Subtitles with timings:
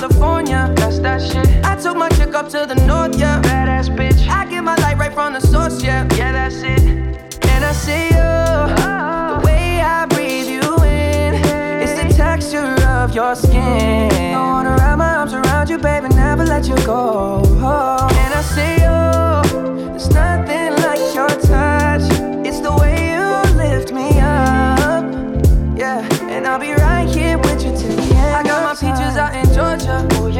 [0.00, 0.72] California.
[0.76, 1.46] That's that shit.
[1.62, 3.42] I took my chick up to the north, yeah.
[3.42, 4.26] Badass bitch.
[4.28, 6.08] I get my light right from the source, yeah.
[6.16, 6.80] Yeah, that's it.
[6.80, 8.30] And I see you.
[8.80, 11.34] The way I breathe you in.
[11.84, 14.34] It's the texture of your skin.
[14.34, 17.42] I wanna wrap my arms around you, baby, never let you go.
[17.44, 17.99] And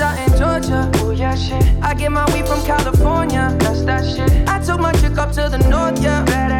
[0.00, 0.90] Peaches out in Georgia.
[0.96, 1.62] Oh yeah, shit.
[1.82, 3.56] I get my weed from California.
[3.60, 4.48] That's that shit.
[4.48, 6.24] I took my chick up to the north, yeah.
[6.24, 6.59] Badass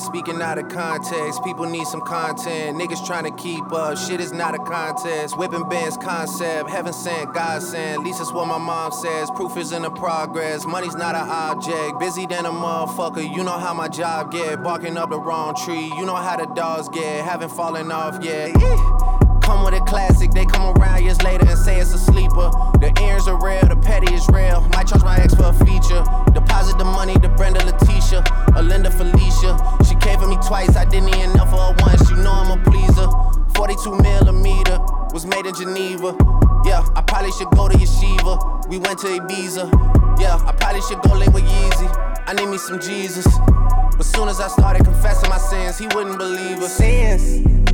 [0.00, 2.76] Speaking out of context, people need some content.
[2.76, 5.38] Niggas trying to keep up, shit is not a contest.
[5.38, 8.00] Whipping bands concept, heaven sent, God sent.
[8.00, 9.30] At least that's what my mom says.
[9.32, 11.98] Proof is in the progress, money's not an object.
[12.00, 14.62] Busy than a motherfucker, you know how my job get.
[14.62, 17.24] Barking up the wrong tree, you know how the dogs get.
[17.24, 18.52] Haven't fallen off yet.
[19.44, 22.50] Come with a classic, they come around years later and say it's a sleeper.
[22.80, 24.62] The earrings are real, the petty is real.
[24.72, 26.02] Might charge my ex for a feature.
[26.32, 28.24] Deposit the money to Brenda Letitia,
[28.56, 29.52] or Linda Felicia.
[29.86, 32.08] She came for me twice, I didn't even know for her once.
[32.10, 33.06] You know I'm a pleaser.
[33.54, 34.78] 42 millimeter
[35.12, 36.16] was made in Geneva.
[36.64, 38.68] Yeah, I probably should go to Yeshiva.
[38.68, 40.18] We went to Ibiza.
[40.18, 42.24] Yeah, I probably should go link with Yeezy.
[42.26, 43.26] I need me some Jesus.
[43.96, 46.76] But soon as I started confessing my sins, he wouldn't believe us.
[46.76, 47.73] Sins.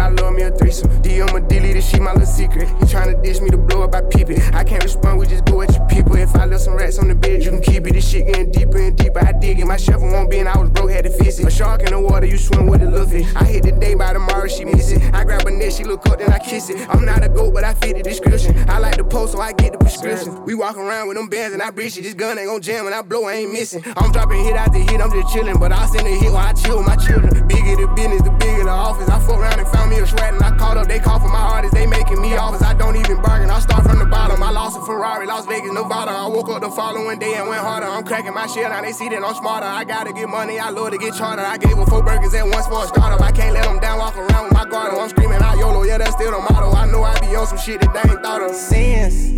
[0.11, 0.89] Love me a threesome.
[1.01, 2.67] DM a delete this shit, my little secret.
[2.67, 4.53] He tryna dish me to blow up, I peep it.
[4.53, 6.15] I can't respond, we just go at your people.
[6.15, 7.93] If I left some rats on the bed, you can keep it.
[7.93, 9.19] This shit getting deeper and deeper.
[9.19, 9.65] I dig it.
[9.65, 11.47] My shovel won't be, and I was broke, had to fix it.
[11.47, 13.27] A shark in the water, you swim with a little fish.
[13.35, 15.01] I hit the day by tomorrow, she miss it.
[15.13, 16.87] I grab a neck, she look up, then I kiss it.
[16.89, 18.57] I'm not a goat, but I fit the description.
[18.69, 20.43] I like the post, so I get the prescription.
[20.45, 22.03] We walk around with them bands and I breach it.
[22.03, 23.83] This gun ain't gon' jam, and I blow, I ain't missing.
[23.97, 26.53] I'm dropping hit after hit, I'm just chillin', but I send a hit while I
[26.53, 27.47] chill with my children.
[27.47, 29.09] Bigger the business, the bigger the office.
[29.09, 31.29] I fuck around and found me a sweat, and I called up, they call for
[31.29, 32.61] my artists, they making me offers.
[32.61, 34.41] I don't even bargain, I start from the bottom.
[34.41, 36.11] I lost a Ferrari, Las Vegas, Nevada.
[36.11, 37.87] I woke up the following day and went harder.
[37.87, 39.67] I'm cracking my shit, now they see that I'm smarter.
[39.67, 41.43] I gotta get money, I love to get charter.
[41.43, 43.21] I gave her four burgers at once for a startup.
[43.21, 44.93] I can't let them down, walk around with my guard.
[44.93, 46.71] I'm screaming out YOLO, yeah, that's still the motto.
[46.71, 48.55] I know I be on some shit that they ain't thought of.
[48.55, 49.37] Sins,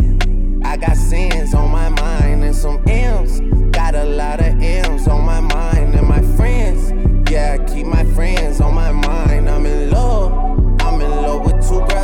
[0.63, 3.41] I got sins on my mind and some M's.
[3.71, 6.91] Got a lot of M's on my mind and my friends.
[7.29, 9.49] Yeah, I keep my friends on my mind.
[9.49, 9.62] I'm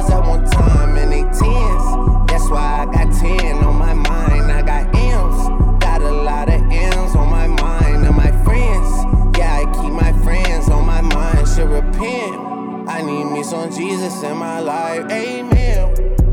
[0.09, 2.29] two at one time and they tens.
[2.29, 4.51] That's why I got 10 on my mind.
[4.51, 5.83] I got M's.
[5.83, 9.37] Got a lot of M's on my mind and my friends.
[9.37, 11.47] Yeah, I keep my friends on my mind.
[11.47, 12.89] Should repent.
[12.89, 15.09] I need me some Jesus in my life.
[15.11, 16.28] Amen.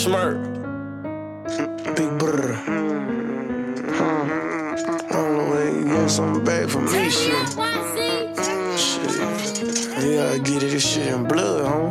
[0.00, 0.38] Smirk.
[1.94, 2.56] Big brr.
[2.56, 2.66] I
[5.10, 7.36] don't know when you get something back from me, shit.
[8.78, 10.02] Shit.
[10.02, 11.90] You gotta get it, this shit in blood, huh?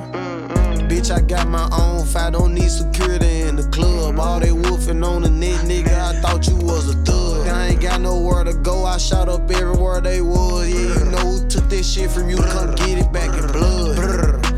[0.87, 4.17] Bitch, I got my own fight, don't need security in the club.
[4.17, 7.47] All they wolfing on the net, nigga, I thought you was a thug.
[7.47, 10.67] I ain't got nowhere to go, I shot up everywhere they was.
[10.67, 14.48] Yeah, you know who took this shit from you, come get it back in blood.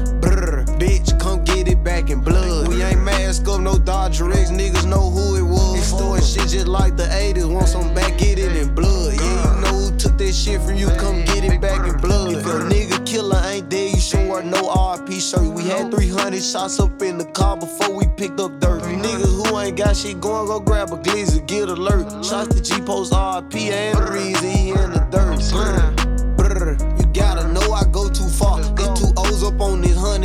[1.83, 2.67] Back in blood.
[2.67, 5.77] We ain't mask up, no Dodger X, niggas know who it was.
[5.77, 9.13] It's throwing shit just like the 80s, want some back, get it in blood.
[9.13, 12.33] Yeah, you know who took that shit from you, come get it back in blood.
[12.33, 15.47] If your nigga killer ain't dead, you should wear no RP shirt.
[15.53, 18.81] We had 300 shots up in the car before we picked up dirt.
[18.89, 22.25] You niggas who ain't got shit going, go grab a glizzy, get alert.
[22.25, 26.00] Shots to G Post RP and the reason he in the dirt.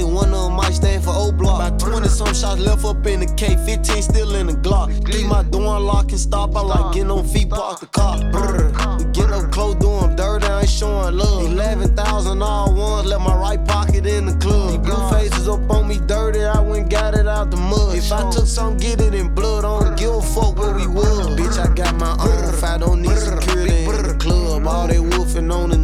[0.06, 1.60] Honey, one of them might stand for O block.
[1.60, 4.88] About 20 some shots left up in the K, 15 still in the Glock.
[5.10, 6.56] Keep my door unlocked and stop.
[6.56, 8.18] I like getting on feet, park the car.
[8.30, 8.68] Brr,
[8.98, 11.46] we get up close, doing dirty, I ain't showing love.
[11.46, 14.70] 11,000 all ones, left my right pocket in the club.
[14.70, 17.96] These blue faces up on me dirty, I went got it out the mud.
[17.96, 20.86] If I took some, get it in blood, I don't give a fuck where we
[20.86, 21.26] was.
[21.38, 24.66] Bitch, I got my own fight, don't need security in the club.
[24.66, 25.75] All they wolfing on the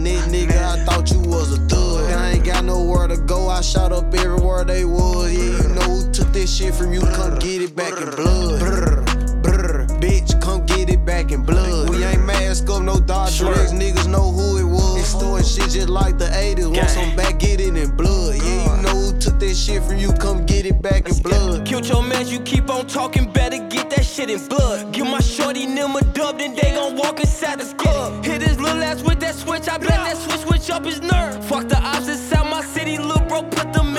[3.63, 5.33] shot up everywhere they was.
[5.33, 8.61] Yeah, you know who took this shit from you, come get it back in blood.
[8.61, 9.03] Brr,
[9.43, 11.91] brr, bitch, come get it back in blood.
[11.91, 14.99] We ain't mask up, no Dodger X, niggas know who it was.
[14.99, 18.35] It's throwing shit just like the 80s, want some back, get it in blood.
[18.37, 21.65] Yeah, you know who took this shit from you, come get it back in blood.
[21.65, 24.93] Killed your man, you keep on talking, better get that shit in blood.
[24.93, 28.25] Give my shorty them a dub, then they gon' walk inside the club.
[28.25, 31.45] Hit his little ass with that switch, I bet that switch switch up his nerve.
[31.45, 33.52] Fuck the ops inside my city, little bro, put them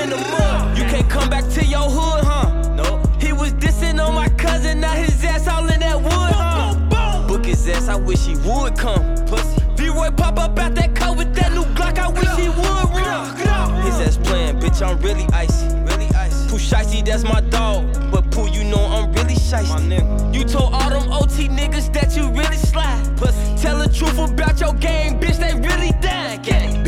[0.04, 0.78] in the mud.
[0.78, 2.76] You can't come back to your hood, huh?
[2.76, 3.02] No.
[3.20, 7.28] He was dissing on my cousin, now his ass all in that wood, huh?
[7.28, 9.16] Book his ass, I wish he would come.
[9.26, 9.62] Pussy.
[9.78, 13.82] V-Roy pop up out that car with that new Glock, I wish he would run.
[13.84, 15.68] His ass playing, bitch, I'm really icy.
[15.90, 16.50] Really icy.
[16.50, 17.92] Pooh Shicey, that's my dog.
[18.12, 20.36] But Pooh, you know I'm really shicey.
[20.36, 23.18] You told all them OT niggas that you really slide.
[23.18, 23.56] Pussy.
[23.62, 26.23] Tell the truth about your game, bitch, they really dying.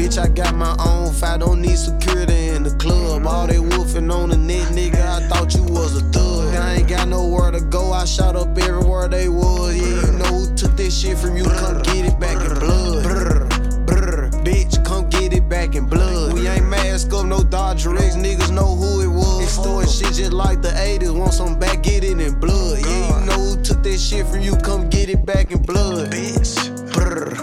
[0.05, 3.25] Bitch, I got my own fight, don't need security in the club.
[3.25, 6.53] All they wolfing on the net, nigga, I thought you was a thug.
[6.53, 9.75] I ain't got nowhere to go, I shot up everywhere they was.
[9.75, 13.01] Yeah, you know who took this shit from you, come get it back in blood.
[13.01, 13.47] Brr,
[13.87, 16.33] brr, bitch, come get it back in blood.
[16.33, 19.41] We ain't mask up, no Dodger X, niggas know who it was.
[19.41, 22.77] It's throwing shit just like the 80s, want some back, get it in blood.
[22.79, 26.11] Yeah, you know who took this shit from you, come get it back in blood.
[26.11, 27.33] Bitch, brr,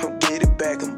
[0.00, 0.97] come get it back in blood.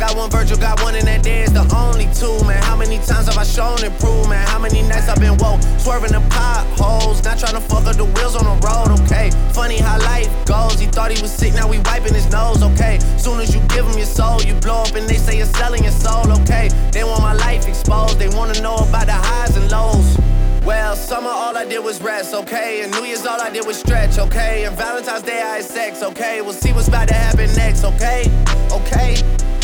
[0.00, 2.62] got one Virgil, got one, and that day is the only two, man.
[2.62, 3.76] How many times have I shown
[4.30, 4.46] man?
[4.48, 8.06] How many nights I've been woke, swerving the potholes, not trying to fuck up the
[8.06, 9.30] wheels on the road, okay?
[9.52, 10.80] Funny how life goes.
[10.80, 12.98] He thought he was sick, now we wiping his nose, okay?
[13.18, 15.82] Soon as you give him your soul, you blow up and they say you're selling
[15.82, 16.70] your soul, okay?
[16.92, 20.16] They want my life exposed, they wanna know about the highs and lows.
[20.64, 22.82] Well, summer all I did was rest, okay?
[22.82, 24.64] And New Year's all I did was stretch, okay?
[24.64, 26.40] And Valentine's Day I had sex, okay?
[26.42, 28.30] We'll see what's about to happen next, okay?
[28.70, 29.16] Okay,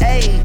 [0.00, 0.42] ayy.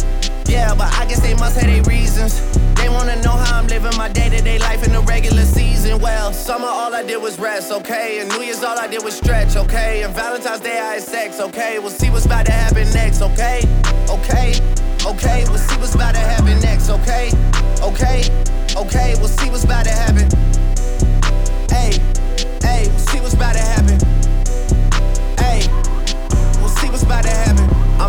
[0.48, 2.41] Yeah, but I guess they must have their reasons.
[2.75, 6.00] They wanna know how I'm living my day to day life in the regular season.
[6.00, 8.19] Well, summer all I did was rest, okay?
[8.19, 10.03] And New Year's all I did was stretch, okay?
[10.03, 11.79] And Valentine's Day I had sex, okay?
[11.79, 13.62] We'll see what's about to happen next, okay?
[14.10, 14.60] Okay,
[15.05, 17.31] okay, we'll see what's about to happen next, okay?
[17.81, 18.29] Okay,
[18.75, 20.27] okay, we'll see what's about to happen.
[21.69, 22.00] Hey,
[22.62, 23.73] hey, we'll see what's about to happen.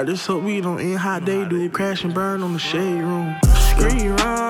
[0.00, 3.02] I just hope we don't end how they do, crash and burn on the shade
[3.02, 3.36] room.
[3.54, 4.49] Screen runner,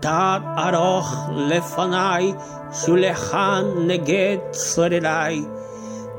[0.00, 1.12] Tad aroch
[1.48, 2.34] lefanai,
[2.70, 4.40] shulechan neged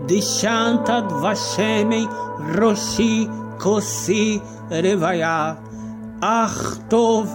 [0.07, 2.07] de chantad vashemei,
[2.55, 5.57] roshi kosi revaya.
[6.21, 7.27] Ach tov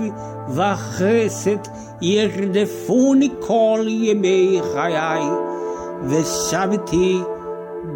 [0.50, 1.64] vachesed,
[2.00, 5.26] yerdefuni kol yemei chayai.
[6.10, 7.24] Veshaviti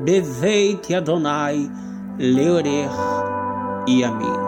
[0.04, 1.68] beveit yadonai,
[2.18, 2.98] leorech
[3.86, 4.47] yamin.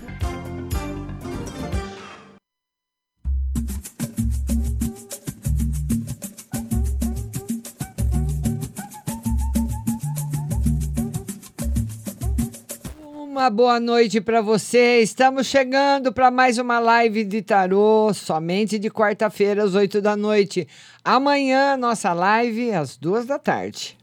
[13.41, 14.99] Uma boa noite para você.
[15.01, 20.67] Estamos chegando para mais uma live de tarô, somente de quarta-feira às 8 da noite.
[21.03, 23.97] Amanhã, nossa live às duas da tarde.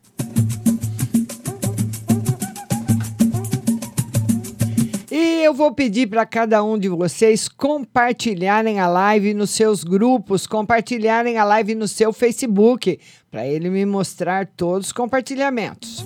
[5.08, 10.48] E eu vou pedir para cada um de vocês compartilharem a live nos seus grupos,
[10.48, 12.98] compartilharem a live no seu Facebook,
[13.30, 16.04] para ele me mostrar todos os compartilhamentos.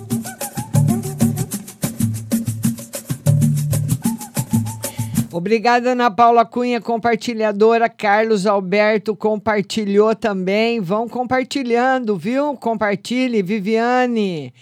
[5.35, 7.89] Obrigada, Ana Paula Cunha, compartilhadora.
[7.89, 10.79] Carlos Alberto compartilhou também.
[10.79, 12.53] Vão compartilhando, viu?
[12.55, 13.41] Compartilhe.
[13.41, 14.53] Viviane,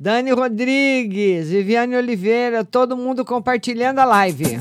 [0.00, 4.58] Dani Rodrigues, Viviane Oliveira, todo mundo compartilhando a live.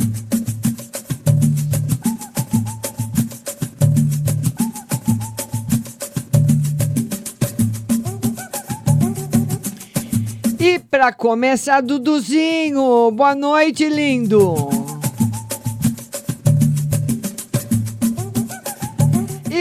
[10.60, 14.83] E para começar, Duduzinho, boa noite, lindo.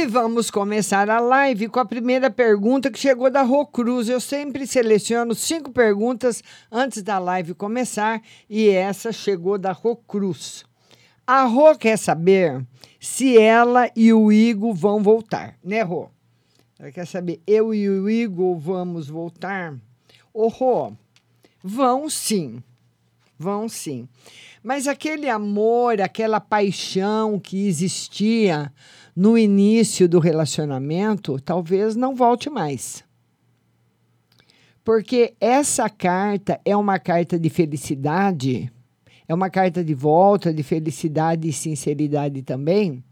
[0.02, 4.08] E vamos começar a live com a primeira pergunta que chegou da Rô Cruz.
[4.08, 10.64] Eu sempre seleciono cinco perguntas antes da live começar e essa chegou da Rô Cruz.
[11.24, 12.66] A Rô quer saber
[12.98, 16.08] se ela e o Igor vão voltar, né, Rô?
[16.80, 19.72] Ela quer saber, eu e o Igor vamos voltar?
[20.34, 20.94] Ô, Rô,
[21.62, 22.60] vão sim,
[23.38, 24.08] vão sim.
[24.64, 28.72] Mas aquele amor, aquela paixão que existia
[29.14, 33.04] no início do relacionamento, talvez não volte mais.
[34.84, 38.72] Porque essa carta é uma carta de felicidade,
[39.28, 43.04] é uma carta de volta, de felicidade e sinceridade também,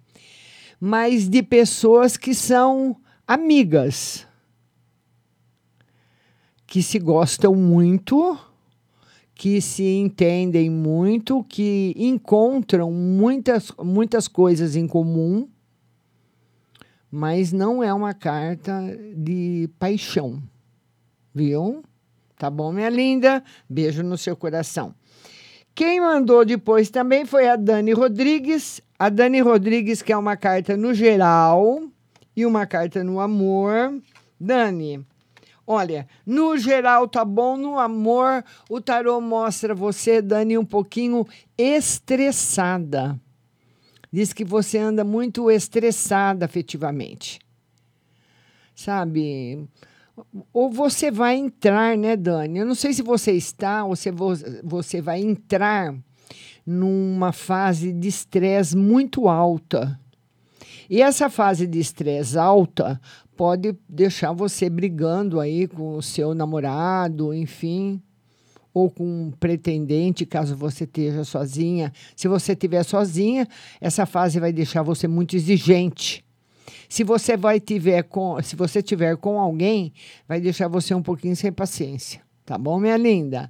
[0.80, 4.26] mas de pessoas que são amigas,
[6.66, 8.38] que se gostam muito,
[9.34, 15.48] que se entendem muito, que encontram muitas, muitas coisas em comum
[17.10, 18.72] mas não é uma carta
[19.16, 20.40] de paixão,
[21.34, 21.82] viu?
[22.38, 23.42] Tá bom, minha linda?
[23.68, 24.94] Beijo no seu coração.
[25.74, 28.80] Quem mandou depois também foi a Dani Rodrigues.
[28.98, 31.82] A Dani Rodrigues quer uma carta no geral
[32.36, 34.00] e uma carta no amor.
[34.38, 35.04] Dani,
[35.66, 41.26] olha, no geral tá bom, no amor o tarô mostra você, Dani, um pouquinho
[41.58, 43.18] estressada
[44.12, 47.38] diz que você anda muito estressada afetivamente.
[48.74, 49.68] Sabe?
[50.52, 52.58] Ou você vai entrar, né, Dani?
[52.58, 54.10] Eu não sei se você está ou se
[54.62, 55.94] você vai entrar
[56.66, 59.98] numa fase de estresse muito alta.
[60.88, 63.00] E essa fase de estresse alta
[63.36, 68.02] pode deixar você brigando aí com o seu namorado, enfim
[68.72, 71.92] ou com um pretendente, caso você esteja sozinha.
[72.14, 73.46] Se você estiver sozinha,
[73.80, 76.24] essa fase vai deixar você muito exigente.
[76.88, 79.92] Se você vai tiver com, se você tiver com alguém,
[80.26, 82.20] vai deixar você um pouquinho sem paciência.
[82.44, 83.48] Tá bom, minha linda?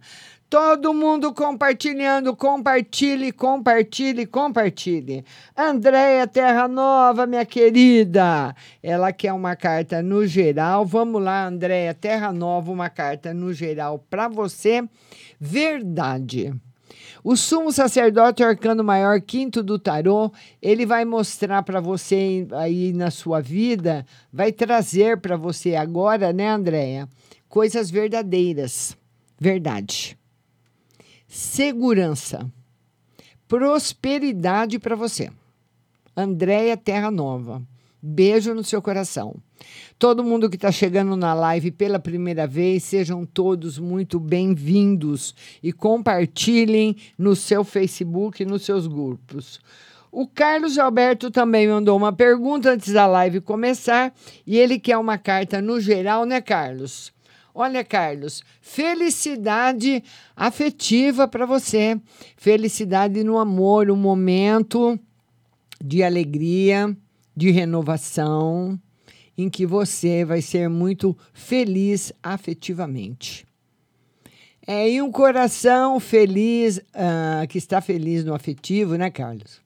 [0.50, 5.24] Todo mundo compartilhando, compartilhe, compartilhe, compartilhe.
[5.56, 10.84] Andréia Terra Nova, minha querida, ela quer uma carta no geral.
[10.84, 14.82] Vamos lá, Andréia Terra Nova, uma carta no geral para você.
[15.38, 16.52] Verdade.
[17.22, 23.12] O sumo sacerdote arcano maior quinto do tarô, ele vai mostrar para você aí na
[23.12, 27.08] sua vida, vai trazer para você agora, né, Andréia,
[27.48, 28.96] coisas verdadeiras.
[29.38, 30.18] Verdade
[31.30, 32.44] segurança,
[33.46, 35.30] prosperidade para você.
[36.16, 37.62] Andréia Terra Nova.
[38.02, 39.36] Beijo no seu coração.
[39.96, 45.72] Todo mundo que está chegando na live pela primeira vez, sejam todos muito bem-vindos e
[45.72, 49.60] compartilhem no seu Facebook e nos seus grupos.
[50.10, 54.12] O Carlos Alberto também mandou uma pergunta antes da live começar
[54.44, 57.12] e ele quer uma carta no geral, né, Carlos?
[57.54, 60.02] Olha, Carlos, felicidade
[60.36, 62.00] afetiva para você,
[62.36, 64.98] felicidade no amor, um momento
[65.82, 66.96] de alegria,
[67.36, 68.78] de renovação,
[69.36, 73.46] em que você vai ser muito feliz afetivamente.
[74.66, 79.60] É, e um coração feliz, uh, que está feliz no afetivo, né, Carlos?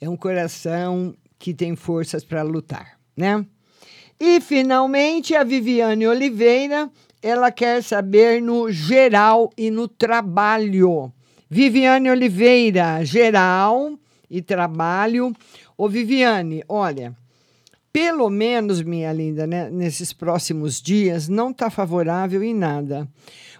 [0.00, 3.44] É um coração que tem forças para lutar, né?
[4.20, 6.90] E, finalmente, a Viviane Oliveira,
[7.22, 11.12] ela quer saber no geral e no trabalho.
[11.48, 15.32] Viviane Oliveira, geral e trabalho.
[15.76, 17.16] Ô, Viviane, olha,
[17.92, 23.08] pelo menos, minha linda, né, nesses próximos dias, não está favorável em nada.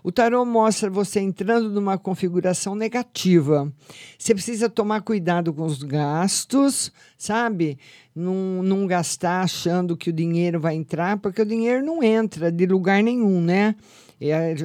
[0.09, 3.71] O tarô mostra você entrando numa configuração negativa.
[4.19, 7.79] Você precisa tomar cuidado com os gastos, sabe?
[8.17, 12.65] Não, não gastar achando que o dinheiro vai entrar, porque o dinheiro não entra de
[12.65, 13.77] lugar nenhum, né?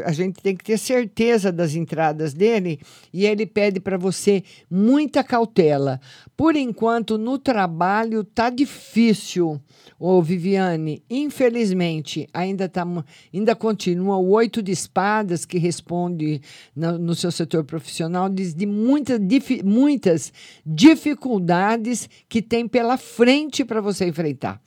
[0.03, 2.79] A, gente tem que ter certeza das entradas dele
[3.13, 6.01] e ele pede para você muita cautela.
[6.35, 9.61] Por enquanto, no trabalho tá difícil,
[9.99, 11.03] ô Viviane.
[11.07, 12.83] Infelizmente, ainda, tá,
[13.31, 16.41] ainda continua o oito de espadas que responde
[16.75, 20.33] no, no seu setor profissional, diz de muita, dif, muitas
[20.65, 24.59] dificuldades que tem pela frente para você enfrentar.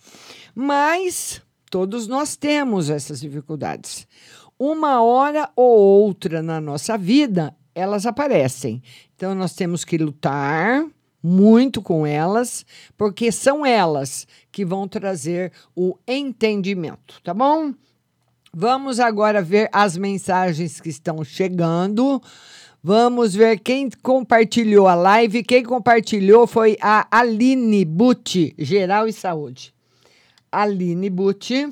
[0.54, 4.06] Mas todos nós temos essas dificuldades
[4.58, 8.82] uma hora ou outra na nossa vida, elas aparecem.
[9.14, 10.86] Então, nós temos que lutar
[11.22, 12.64] muito com elas,
[12.96, 17.74] porque são elas que vão trazer o entendimento, tá bom?
[18.58, 22.22] Vamos agora ver as mensagens que estão chegando.
[22.82, 25.42] Vamos ver quem compartilhou a live.
[25.42, 29.74] Quem compartilhou foi a Aline Butti, Geral e Saúde.
[30.50, 31.70] Aline Butti.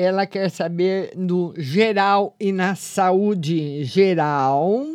[0.00, 4.86] Ela quer saber no geral e na saúde geral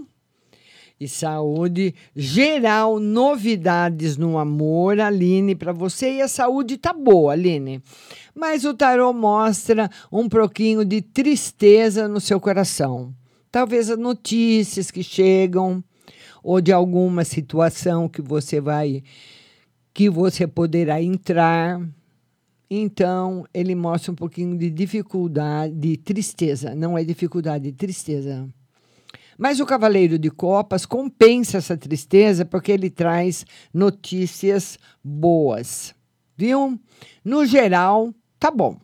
[0.97, 6.13] e saúde geral, novidades no amor, Aline, para você.
[6.13, 7.83] E a saúde tá boa, Aline.
[8.33, 13.13] Mas o tarô mostra um pouquinho de tristeza no seu coração.
[13.51, 15.83] Talvez as notícias que chegam
[16.41, 19.03] ou de alguma situação que você vai
[19.93, 21.79] que você poderá entrar
[22.75, 26.73] então, ele mostra um pouquinho de dificuldade, de tristeza.
[26.73, 28.47] Não é dificuldade, é tristeza.
[29.38, 35.93] Mas o Cavaleiro de Copas compensa essa tristeza porque ele traz notícias boas.
[36.36, 36.79] Viu?
[37.23, 38.79] No geral, tá bom.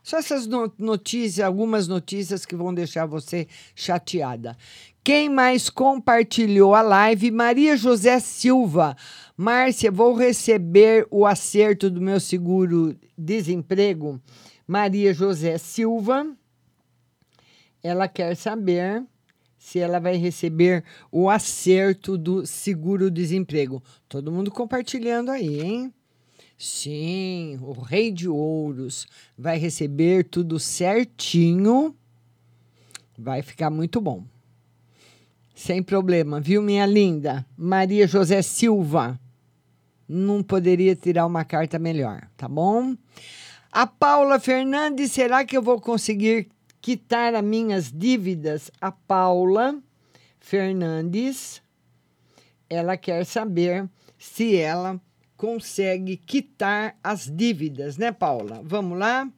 [0.00, 0.46] Só essas
[0.78, 4.56] notícias, algumas notícias que vão deixar você chateada.
[5.02, 7.30] Quem mais compartilhou a live?
[7.30, 8.96] Maria José Silva.
[9.36, 14.20] Márcia, vou receber o acerto do meu seguro desemprego.
[14.66, 16.26] Maria José Silva.
[17.82, 19.04] Ela quer saber
[19.58, 23.82] se ela vai receber o acerto do seguro desemprego.
[24.08, 25.92] Todo mundo compartilhando aí, hein?
[26.56, 31.94] Sim, o Rei de Ouros vai receber tudo certinho.
[33.18, 34.24] Vai ficar muito bom.
[35.54, 37.44] Sem problema, viu, minha linda?
[37.56, 39.20] Maria José Silva.
[40.08, 42.96] Não poderia tirar uma carta melhor, tá bom?
[43.72, 46.48] A Paula Fernandes, será que eu vou conseguir
[46.80, 48.70] quitar as minhas dívidas?
[48.80, 49.78] A Paula
[50.38, 51.62] Fernandes,
[52.68, 53.88] ela quer saber
[54.18, 55.00] se ela
[55.36, 58.60] consegue quitar as dívidas, né, Paula?
[58.64, 59.28] Vamos lá?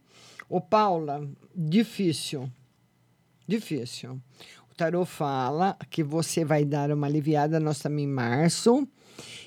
[0.48, 2.50] Ô, Paula, difícil.
[3.48, 4.20] Difícil
[4.76, 8.86] tarô fala que você vai dar uma aliviada, nós estamos em março,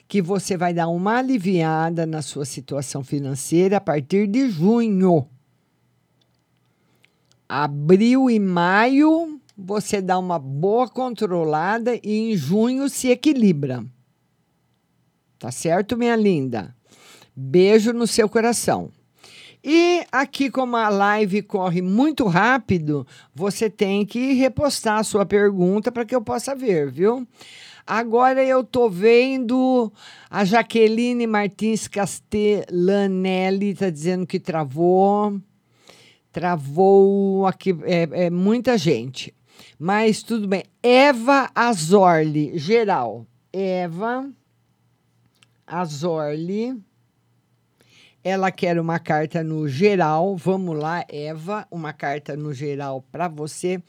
[0.09, 5.27] que você vai dar uma aliviada na sua situação financeira a partir de junho.
[7.47, 13.85] Abril e maio, você dá uma boa controlada e em junho se equilibra.
[15.37, 16.75] Tá certo, minha linda?
[17.35, 18.91] Beijo no seu coração.
[19.63, 25.91] E aqui, como a live corre muito rápido, você tem que repostar a sua pergunta
[25.91, 27.27] para que eu possa ver, viu?
[27.89, 29.91] Agora eu tô vendo
[30.29, 35.41] a Jaqueline Martins Castellanelli está dizendo que travou.
[36.31, 39.33] Travou aqui é, é muita gente.
[39.79, 40.65] Mas tudo bem.
[40.83, 43.25] Eva Azorli, geral.
[43.51, 44.29] Eva
[45.65, 46.79] Azorli.
[48.23, 50.35] Ela quer uma carta no geral.
[50.35, 53.81] Vamos lá, Eva, uma carta no geral para você.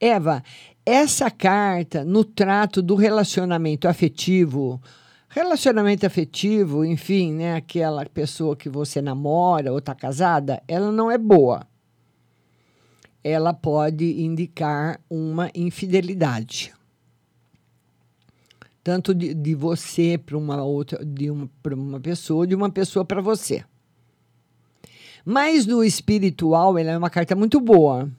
[0.00, 0.42] Eva,
[0.84, 4.80] essa carta no trato do relacionamento afetivo,
[5.28, 11.18] relacionamento afetivo, enfim, né, aquela pessoa que você namora ou está casada, ela não é
[11.18, 11.66] boa.
[13.24, 16.72] Ela pode indicar uma infidelidade
[18.82, 23.20] tanto de, de você para uma outra, de uma uma pessoa, de uma pessoa para
[23.20, 23.64] você.
[25.24, 28.10] Mas no espiritual, ela é uma carta muito boa.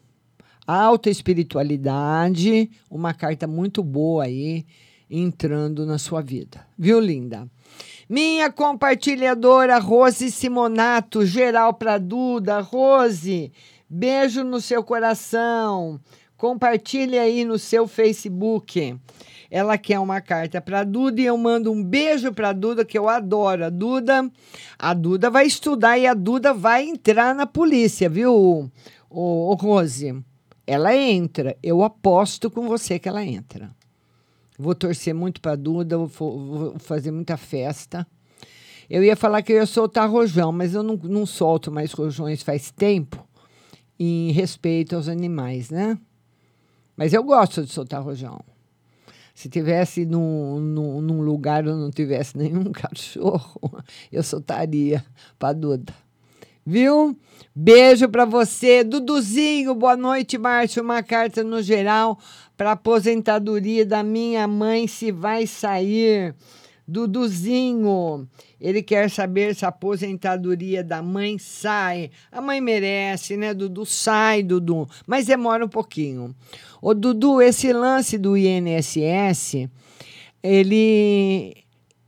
[0.66, 4.66] Alta espiritualidade, uma carta muito boa aí
[5.10, 6.66] entrando na sua vida.
[6.78, 7.48] Viu, linda?
[8.10, 12.62] Minha compartilhadora Rose Simonato, geral para Duda.
[12.62, 13.52] Rose,
[13.96, 16.00] Beijo no seu coração.
[16.36, 19.00] Compartilhe aí no seu Facebook.
[19.52, 23.08] Ela quer uma carta para Duda e eu mando um beijo para Duda que eu
[23.08, 24.28] adoro a Duda.
[24.80, 28.72] A Duda vai estudar e a Duda vai entrar na polícia, viu,
[29.12, 30.24] o, Rose?
[30.66, 31.58] Ela entra.
[31.62, 33.76] Eu aposto com você que ela entra.
[34.58, 38.08] Vou torcer muito para Duda, vou, fazer muita festa.
[38.90, 42.44] Eu ia falar que eu ia soltar rojão, mas eu não, não solto mais rojões
[42.44, 43.28] faz tempo,
[44.00, 45.98] em respeito aos animais, né?
[46.96, 48.40] Mas eu gosto de soltar rojão.
[49.34, 55.04] Se tivesse num, num, num lugar onde não tivesse nenhum cachorro, eu soltaria
[55.40, 55.94] para Duda.
[56.66, 57.18] Viu?
[57.54, 58.84] Beijo para você.
[58.84, 60.82] Duduzinho, boa noite, Márcio.
[60.82, 62.18] Uma carta no geral
[62.56, 66.34] para aposentadoria da minha mãe se vai sair.
[66.88, 68.28] Duduzinho,
[68.60, 72.12] ele quer saber se a aposentadoria da mãe sai.
[72.32, 73.86] A mãe merece, né, Dudu?
[73.86, 74.88] Sai, Dudu.
[75.08, 76.36] Mas demora um pouquinho.
[76.82, 79.70] Ô, Dudu, esse lance do INSS,
[80.42, 81.63] ele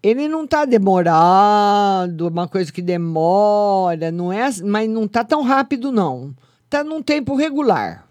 [0.07, 5.91] ele não está demorado, uma coisa que demora, não é, mas não está tão rápido
[5.91, 6.35] não.
[6.65, 8.07] Está num tempo regular.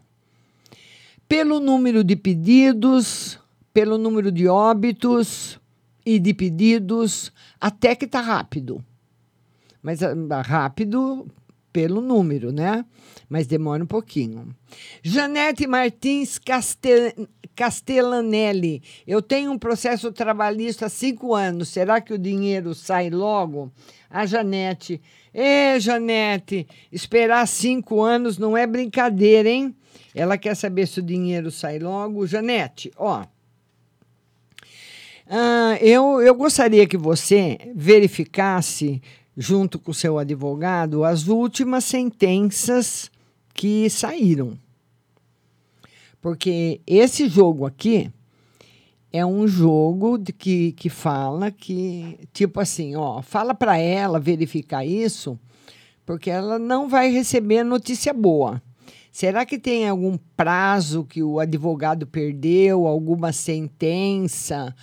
[1.28, 3.38] Pelo número de pedidos,
[3.72, 5.60] pelo número de óbitos
[6.04, 8.84] e de pedidos, até que está rápido.
[9.80, 11.28] Mas ah, rápido
[11.74, 12.84] pelo número, né?
[13.28, 14.54] Mas demora um pouquinho.
[15.02, 17.12] Janete Martins Castel...
[17.56, 21.68] Castellanelli, eu tenho um processo trabalhista há cinco anos.
[21.68, 23.72] Será que o dinheiro sai logo?
[24.08, 25.00] A Janete.
[25.32, 29.74] Ê, Janete, esperar cinco anos não é brincadeira, hein?
[30.14, 32.26] Ela quer saber se o dinheiro sai logo.
[32.26, 33.24] Janete, ó.
[35.26, 39.00] Uh, eu, eu gostaria que você verificasse
[39.36, 43.10] junto com o seu advogado, as últimas sentenças
[43.52, 44.58] que saíram.
[46.20, 48.10] Porque esse jogo aqui
[49.12, 54.84] é um jogo de que, que fala que, tipo assim, ó, fala para ela verificar
[54.84, 55.38] isso,
[56.04, 58.60] porque ela não vai receber notícia boa.
[59.12, 64.74] Será que tem algum prazo que o advogado perdeu, alguma sentença?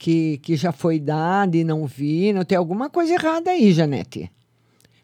[0.00, 2.32] Que, que já foi dada e não vi.
[2.32, 4.32] Não tem alguma coisa errada aí, Janete.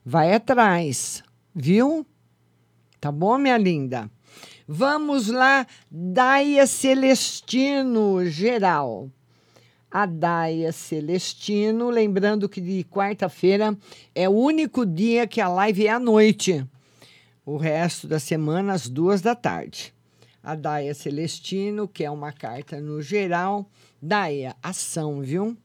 [0.02, 1.22] Vai atrás,
[1.54, 2.04] viu?
[2.98, 4.10] Tá bom, minha linda?
[4.66, 9.10] Vamos lá, Daia Celestino, geral.
[9.90, 13.76] A Daia Celestino, lembrando que de quarta-feira
[14.14, 16.66] é o único dia que a live é à noite.
[17.44, 19.94] O resto da semana, às duas da tarde.
[20.46, 23.68] A Daia Celestino, que é uma carta no geral
[24.00, 25.56] Daia, ação, viu?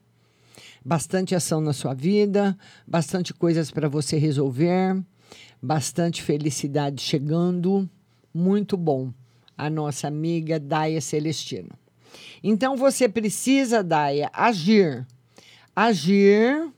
[0.84, 5.00] Bastante ação na sua vida, bastante coisas para você resolver,
[5.62, 7.88] bastante felicidade chegando.
[8.34, 9.12] Muito bom.
[9.56, 11.70] A nossa amiga Daia Celestino.
[12.42, 15.06] Então você precisa, Daia, agir.
[15.76, 16.72] Agir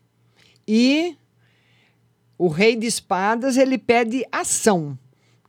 [0.68, 1.16] e
[2.36, 4.98] o rei de espadas ele pede ação,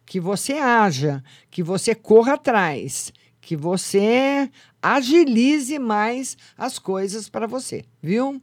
[0.05, 4.49] que você haja, que você corra atrás, que você
[4.81, 8.41] agilize mais as coisas para você, viu?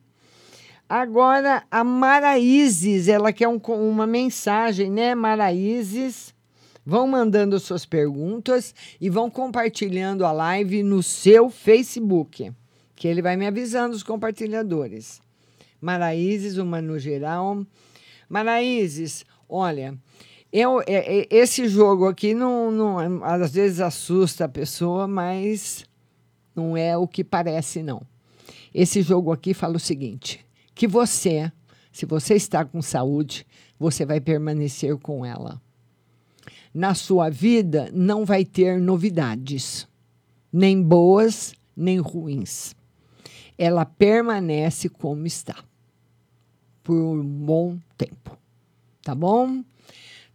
[0.88, 6.34] Agora, a Maraízes, ela quer um, uma mensagem, né, Maraízes?
[6.84, 12.52] Vão mandando suas perguntas e vão compartilhando a live no seu Facebook,
[12.94, 15.20] que ele vai me avisando os compartilhadores.
[15.80, 17.64] Maraízes, uma no geral.
[18.28, 19.96] Maraízes, olha,
[20.52, 25.86] eu, é, é, esse jogo aqui não, não, às vezes assusta a pessoa, mas
[26.54, 28.02] não é o que parece, não.
[28.74, 30.44] Esse jogo aqui fala o seguinte:
[30.74, 31.50] que você,
[31.90, 33.46] se você está com saúde,
[33.78, 35.60] você vai permanecer com ela.
[36.74, 39.88] Na sua vida não vai ter novidades,
[40.52, 42.74] nem boas, nem ruins.
[43.56, 45.56] Ela permanece como está
[46.82, 48.36] por um bom tempo.
[49.02, 49.62] Tá bom?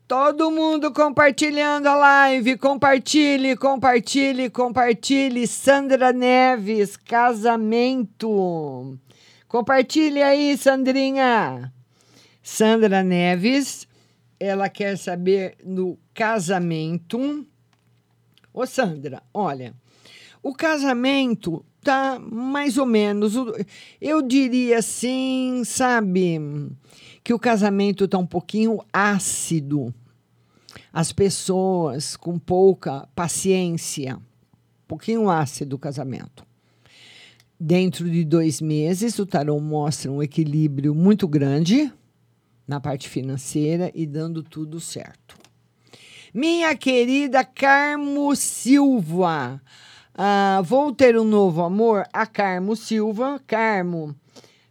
[0.07, 2.57] Todo mundo compartilhando a live.
[2.57, 5.45] Compartilhe, compartilhe, compartilhe.
[5.45, 8.97] Sandra Neves, casamento.
[9.49, 11.73] Compartilhe aí, Sandrinha.
[12.41, 13.85] Sandra Neves,
[14.39, 17.45] ela quer saber no casamento.
[18.53, 19.73] Ô, Sandra, olha,
[20.41, 23.33] o casamento tá mais ou menos.
[23.99, 26.39] Eu diria assim, sabe?
[27.27, 29.93] Que o casamento está um pouquinho ácido.
[30.93, 36.45] As pessoas com pouca paciência, um pouquinho ácido o casamento.
[37.59, 41.91] Dentro de dois meses, o tarô mostra um equilíbrio muito grande
[42.65, 45.37] na parte financeira e dando tudo certo.
[46.33, 49.61] Minha querida Carmo Silva.
[50.15, 52.07] Ah, vou ter um novo amor?
[52.13, 53.37] A Carmo Silva.
[53.45, 54.15] Carmo,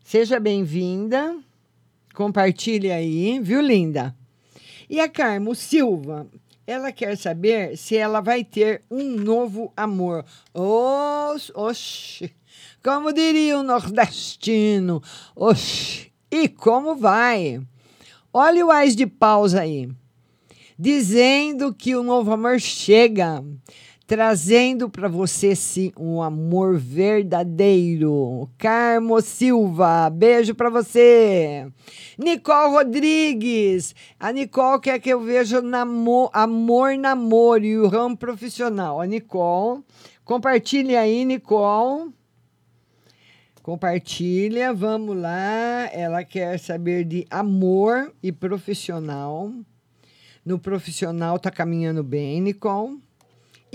[0.03, 1.37] seja bem-vinda.
[2.17, 4.17] Compartilhe aí, viu, linda?
[4.89, 6.27] E a Carmo Silva,
[6.67, 10.25] ela quer saber se ela vai ter um novo amor.
[10.55, 12.35] Oxe, oxe.
[12.83, 15.03] como diria o nordestino,
[15.37, 17.61] oxe, e como vai?
[18.33, 19.87] Olha o Ais de Pausa aí,
[20.79, 23.45] dizendo que o novo amor chega,
[24.07, 28.49] trazendo para você sim um amor verdadeiro.
[28.57, 31.67] Carmo Silva, beijo para você.
[32.17, 39.01] Nicole Rodrigues, a Nicole quer que eu veja namo, amor, namoro e o ramo profissional.
[39.01, 39.83] A Nicole,
[40.25, 42.15] compartilha aí, Nicole.
[43.61, 45.91] Compartilha, vamos lá.
[45.93, 49.53] Ela quer saber de amor e profissional.
[50.45, 53.01] No profissional tá caminhando bem, Nicole.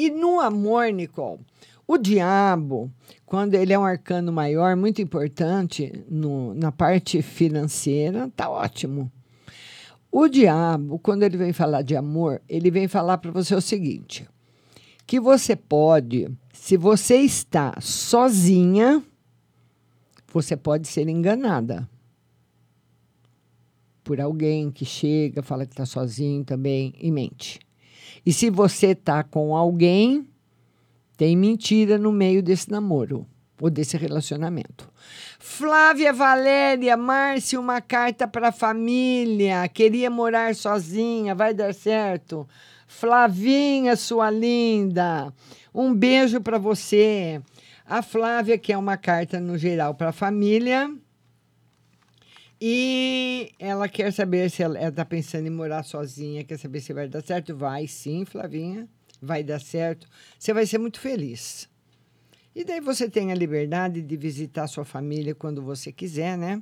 [0.02, 1.42] E no amor, Nicole,
[1.88, 2.92] o diabo,
[3.24, 9.12] quando ele é um arcano maior, muito importante no, na parte financeira, tá ótimo.
[10.12, 14.28] O diabo, quando ele vem falar de amor, ele vem falar para você o seguinte:
[15.06, 19.04] que você pode, se você está sozinha,
[20.34, 21.88] você pode ser enganada
[24.04, 27.60] por alguém que chega, fala que está sozinho também e mente.
[28.26, 30.28] E se você está com alguém,
[31.18, 33.28] tem mentira no meio desse namoro
[33.60, 34.92] ou desse relacionamento.
[35.40, 39.68] Flávia Valéria, Márcia, uma carta para a família.
[39.68, 42.48] Queria morar sozinha, vai dar certo.
[42.88, 45.34] Flavinha, sua linda,
[45.74, 47.42] um beijo para você.
[47.86, 50.94] A Flávia, que é uma carta no geral para a família.
[52.64, 57.08] E ela quer saber se ela está pensando em morar sozinha, quer saber se vai
[57.08, 57.56] dar certo.
[57.56, 58.88] Vai sim, Flavinha,
[59.20, 60.08] vai dar certo.
[60.38, 61.68] Você vai ser muito feliz.
[62.56, 66.62] E daí você tem a liberdade de visitar sua família quando você quiser, né?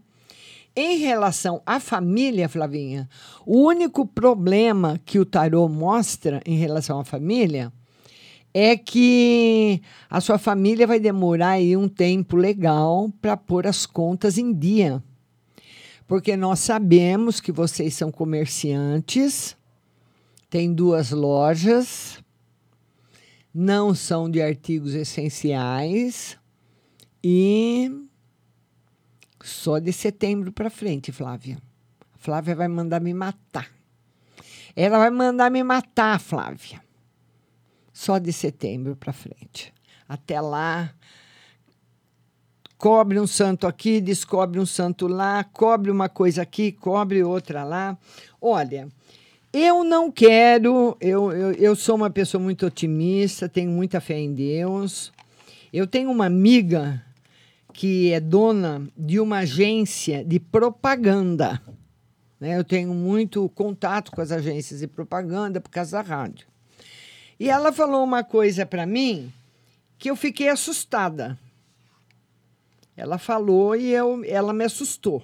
[0.73, 3.09] Em relação à família, Flavinha,
[3.45, 7.73] o único problema que o tarô mostra em relação à família
[8.53, 14.37] é que a sua família vai demorar aí um tempo legal para pôr as contas
[14.37, 15.03] em dia.
[16.09, 19.55] Porque nós sabemos que vocês são comerciantes,
[20.49, 22.17] têm duas lojas,
[23.53, 26.35] não são de artigos essenciais
[27.23, 27.91] e
[29.39, 31.61] só de setembro para frente, Flávia.
[32.17, 33.69] Flávia vai mandar me matar.
[34.75, 36.83] Ela vai mandar me matar, Flávia.
[37.93, 39.71] Só de setembro para frente.
[40.07, 40.91] Até lá,
[42.79, 47.97] cobre um santo aqui, descobre um santo lá, cobre uma coisa aqui, cobre outra lá.
[48.41, 48.87] Olha,
[49.51, 54.33] eu não quero, eu, eu, eu sou uma pessoa muito otimista, tenho muita fé em
[54.33, 55.11] Deus.
[55.73, 57.03] Eu tenho uma amiga
[57.73, 61.61] que é dona de uma agência de propaganda.
[62.39, 62.57] Né?
[62.57, 66.47] Eu tenho muito contato com as agências de propaganda por causa da rádio.
[67.37, 69.33] E ela falou uma coisa para mim
[69.97, 71.37] que eu fiquei assustada.
[72.99, 75.23] Ela falou e eu, ela me assustou.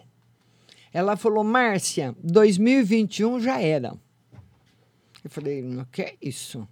[0.93, 3.93] Ela falou, Márcia, 2021 já era.
[5.21, 6.65] Eu falei, o que é isso?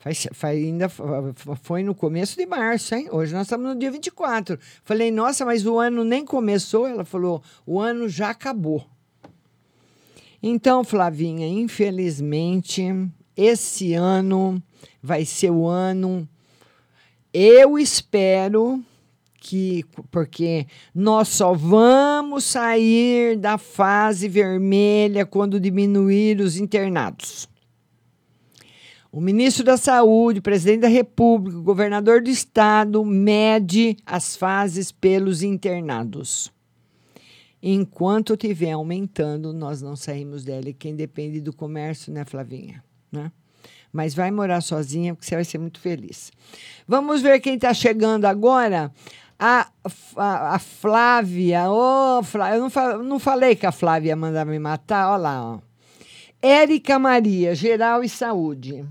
[0.00, 3.08] Faz, faz, ainda foi no começo de março, hein?
[3.12, 4.58] Hoje nós estamos no dia 24.
[4.82, 6.88] Falei, nossa, mas o ano nem começou.
[6.88, 8.84] Ela falou, o ano já acabou.
[10.42, 12.82] Então, Flavinha, infelizmente,
[13.36, 14.60] esse ano
[15.00, 16.28] vai ser o ano.
[17.32, 18.82] Eu espero
[19.40, 27.48] que, porque nós só vamos sair da fase vermelha quando diminuir os internados.
[29.10, 36.52] O ministro da Saúde, presidente da República, governador do estado mede as fases pelos internados.
[37.62, 40.68] Enquanto estiver aumentando, nós não saímos dela.
[40.68, 42.84] E quem depende do comércio, né, Flavinha?
[43.10, 43.32] Né?
[43.92, 46.30] Mas vai morar sozinha, porque você vai ser muito feliz.
[46.86, 48.92] Vamos ver quem está chegando agora.
[49.42, 49.72] A,
[50.16, 51.70] a, a Flávia.
[51.70, 52.58] Oh, Flávia.
[52.58, 55.12] Eu não, não falei que a Flávia ia mandar me matar.
[55.12, 55.54] Olha lá.
[55.54, 55.60] Ó.
[56.42, 58.86] Érica Maria, Geral e Saúde.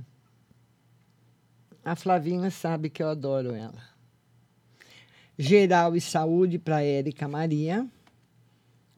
[1.85, 3.89] A Flavinha sabe que eu adoro ela.
[5.37, 7.87] Geral e saúde para Érica Maria.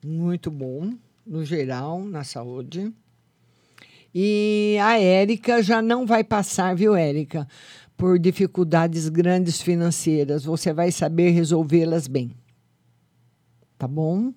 [0.03, 0.93] Muito bom,
[1.25, 2.91] no geral, na saúde.
[4.13, 7.47] E a Érica já não vai passar, viu, Érica?
[8.01, 10.43] Por dificuldades grandes financeiras.
[10.43, 12.31] Você vai saber resolvê-las bem.
[13.77, 14.33] Tá bom?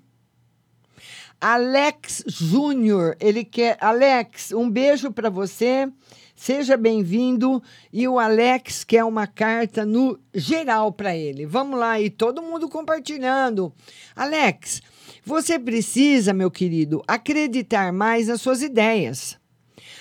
[1.40, 3.78] Alex Júnior, ele quer.
[3.80, 5.90] Alex, um beijo para você.
[6.36, 7.62] Seja bem-vindo.
[7.90, 11.46] E o Alex quer uma carta no geral para ele.
[11.46, 13.72] Vamos lá, e todo mundo compartilhando.
[14.14, 14.82] Alex,
[15.24, 19.38] você precisa, meu querido, acreditar mais nas suas ideias.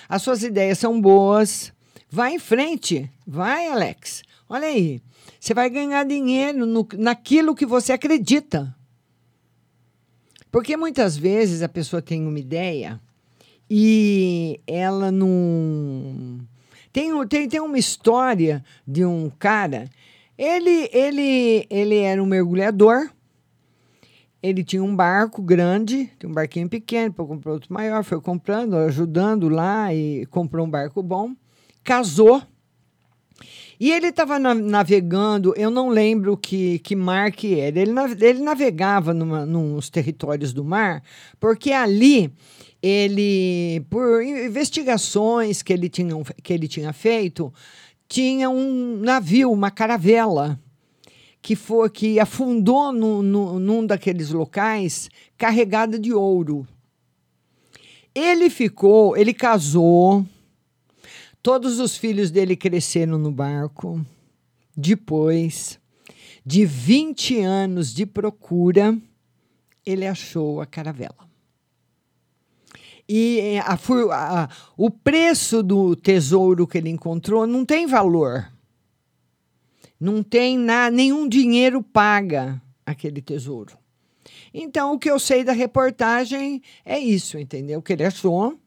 [0.09, 1.72] As suas ideias são boas.
[2.13, 3.09] Vai em frente.
[3.25, 4.21] Vai, Alex.
[4.47, 5.01] Olha aí.
[5.39, 8.75] Você vai ganhar dinheiro no, naquilo que você acredita.
[10.51, 13.01] Porque muitas vezes a pessoa tem uma ideia
[13.67, 16.39] e ela não.
[16.91, 19.89] Tem, tem, tem uma história de um cara.
[20.37, 23.09] Ele, ele, ele era um mergulhador.
[24.39, 29.49] Ele tinha um barco grande, um barquinho pequeno, depois comprou outro maior, foi comprando, ajudando
[29.49, 31.33] lá e comprou um barco bom.
[31.83, 32.41] Casou.
[33.79, 37.79] E ele estava navegando, eu não lembro que, que mar que era.
[37.79, 41.03] Ele, ele navegava numa, nos territórios do mar,
[41.39, 42.31] porque ali
[42.81, 47.51] ele, por investigações que ele tinha, que ele tinha feito,
[48.07, 50.59] tinha um navio, uma caravela,
[51.41, 56.67] que foi que afundou no, no, num daqueles locais carregada de ouro.
[58.13, 60.25] Ele ficou, ele casou,
[61.43, 64.03] todos os filhos dele cresceram no barco.
[64.75, 65.77] Depois
[66.43, 68.97] de 20 anos de procura,
[69.85, 71.29] ele achou a caravela.
[73.07, 78.51] E eh, a, a, o preço do tesouro que ele encontrou não tem valor.
[79.99, 83.77] Não tem na, nenhum dinheiro paga aquele tesouro.
[84.53, 87.81] Então, o que eu sei da reportagem é isso, entendeu?
[87.81, 88.57] Que ele achou.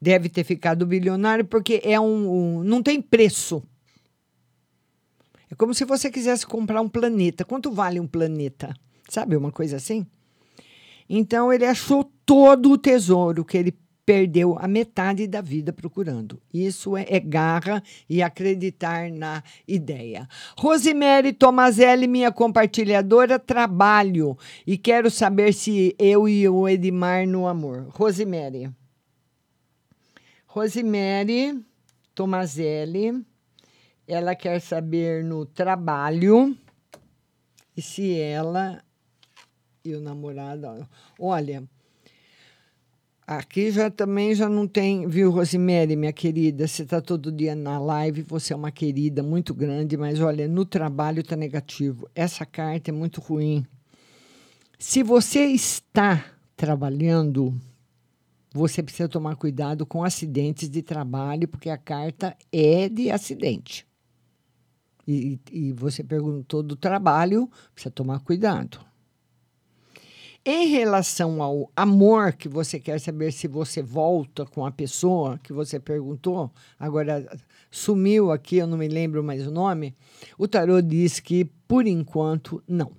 [0.00, 3.62] Deve ter ficado bilionário porque é um, um não tem preço.
[5.50, 7.44] É como se você quisesse comprar um planeta.
[7.44, 8.74] Quanto vale um planeta?
[9.08, 10.06] Sabe uma coisa assim?
[11.08, 13.74] Então ele achou todo o tesouro que ele
[14.08, 16.40] perdeu a metade da vida procurando.
[16.52, 20.26] Isso é, é, garra e acreditar na ideia.
[20.56, 24.36] Rosemary Tomazelli, minha compartilhadora, trabalho
[24.66, 27.88] e quero saber se eu e o Edmar no amor.
[27.90, 28.70] Rosemary.
[30.50, 31.62] Rosemary
[32.14, 33.22] Tomazelli,
[34.06, 36.56] ela quer saber no trabalho
[37.76, 38.82] e se ela
[39.84, 40.88] e o namorado.
[41.18, 41.62] Olha,
[43.26, 46.66] aqui já também já não tem, viu, Rosemary, minha querida?
[46.66, 50.64] Você está todo dia na live, você é uma querida muito grande, mas olha, no
[50.64, 52.08] trabalho está negativo.
[52.14, 53.66] Essa carta é muito ruim.
[54.78, 56.24] Se você está
[56.56, 57.54] trabalhando,
[58.52, 63.86] você precisa tomar cuidado com acidentes de trabalho, porque a carta é de acidente.
[65.06, 68.78] E, e você perguntou do trabalho, precisa tomar cuidado.
[70.44, 75.52] Em relação ao amor, que você quer saber se você volta com a pessoa que
[75.52, 77.38] você perguntou, agora
[77.70, 79.94] sumiu aqui, eu não me lembro mais o nome.
[80.38, 82.92] O tarô diz que, por enquanto, não.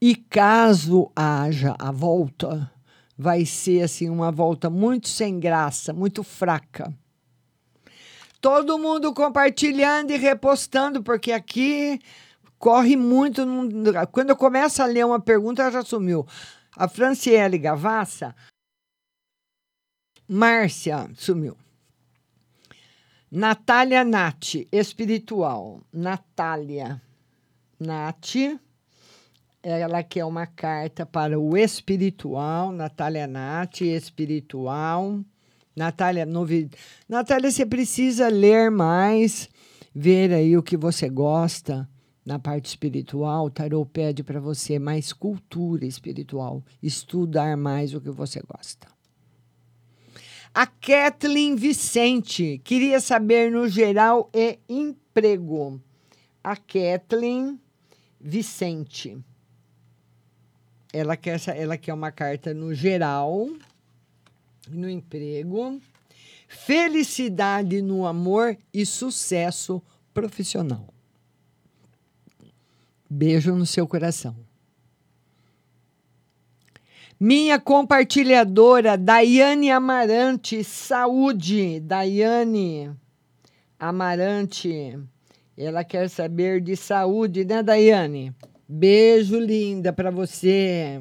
[0.00, 2.70] E caso haja a volta,
[3.16, 6.94] vai ser assim uma volta muito sem graça, muito fraca.
[8.40, 11.98] Todo mundo compartilhando e repostando, porque aqui
[12.58, 13.44] corre muito.
[14.12, 16.24] Quando eu começo a ler uma pergunta, ela já sumiu.
[16.76, 18.36] A Franciele Gavassa.
[20.28, 21.56] Márcia sumiu.
[23.30, 25.80] Natália Nati, espiritual.
[25.92, 27.02] Natália
[27.80, 28.58] Nati,
[29.70, 32.72] ela quer uma carta para o espiritual.
[32.72, 35.20] Natália Nati, espiritual.
[35.76, 36.70] Natália, novi...
[37.08, 39.48] Natália, você precisa ler mais,
[39.94, 41.88] ver aí o que você gosta
[42.28, 48.10] na parte espiritual, o tarô pede para você mais cultura espiritual, estudar mais o que
[48.10, 48.86] você gosta.
[50.52, 55.80] A Kathleen Vicente queria saber no geral e emprego.
[56.44, 57.58] A Kathleen
[58.20, 59.16] Vicente.
[60.92, 63.48] Ela quer, ela quer uma carta no geral,
[64.68, 65.80] no emprego,
[66.46, 69.82] felicidade no amor e sucesso
[70.14, 70.88] profissional.
[73.08, 74.36] Beijo no seu coração.
[77.20, 82.90] Minha compartilhadora, Daiane Amarante, saúde, Daiane
[83.78, 84.96] Amarante.
[85.56, 88.32] Ela quer saber de saúde, né, Daiane?
[88.68, 91.00] Beijo linda para você.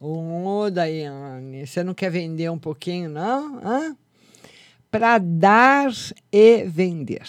[0.00, 3.60] Ô, oh, Daiane, você não quer vender um pouquinho, não?
[4.90, 5.92] Para dar
[6.32, 7.28] e vender.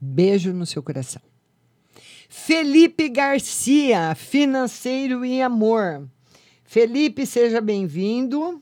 [0.00, 1.22] Beijo no seu coração.
[2.28, 6.08] Felipe Garcia, financeiro e amor.
[6.64, 8.60] Felipe, seja bem-vindo.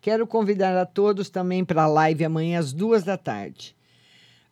[0.00, 3.74] Quero convidar a todos também para a live amanhã às duas da tarde.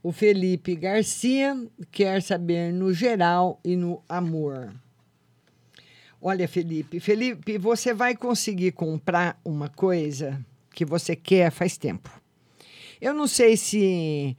[0.03, 1.57] O Felipe Garcia
[1.92, 4.74] quer saber no geral e no amor.
[6.20, 10.44] Olha, Felipe, Felipe, você vai conseguir comprar uma coisa
[10.74, 12.11] que você quer faz tempo.
[13.00, 14.36] Eu não sei se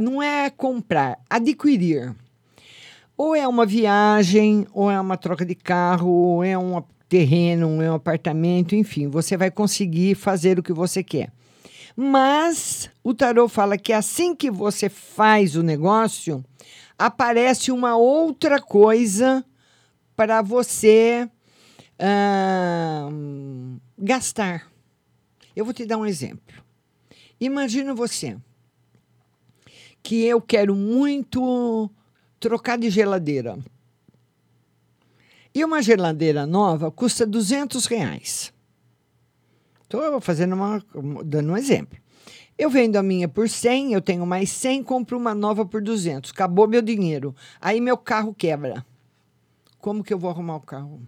[0.00, 2.14] não é comprar, adquirir.
[3.16, 7.90] Ou é uma viagem, ou é uma troca de carro, ou é um terreno, é
[7.90, 11.32] um apartamento, enfim, você vai conseguir fazer o que você quer.
[11.96, 16.44] Mas o tarô fala que assim que você faz o negócio,
[16.98, 19.44] aparece uma outra coisa
[20.14, 21.28] para você
[21.98, 24.70] uh, gastar.
[25.54, 26.62] Eu vou te dar um exemplo.
[27.40, 28.36] Imagina você
[30.02, 31.90] que eu quero muito
[32.38, 33.58] trocar de geladeira.
[35.54, 38.52] E uma geladeira nova custa 200 reais.
[39.92, 40.80] Estou fazendo uma,
[41.24, 41.98] dando um exemplo.
[42.56, 46.30] Eu vendo a minha por 100, eu tenho mais 100, compro uma nova por 200.
[46.30, 47.34] Acabou meu dinheiro.
[47.60, 48.86] Aí meu carro quebra.
[49.80, 51.02] Como que eu vou arrumar o carro?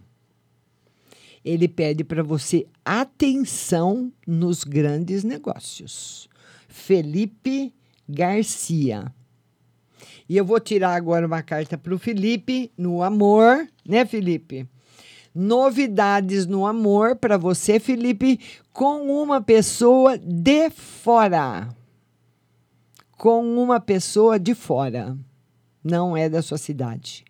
[1.45, 6.27] Ele pede para você atenção nos grandes negócios.
[6.67, 7.73] Felipe
[8.09, 9.13] Garcia.
[10.27, 14.67] E eu vou tirar agora uma carta para o Felipe no amor, né, Felipe?
[15.33, 18.39] Novidades no amor para você, Felipe,
[18.71, 21.69] com uma pessoa de fora.
[23.17, 25.17] Com uma pessoa de fora.
[25.83, 27.25] Não é da sua cidade.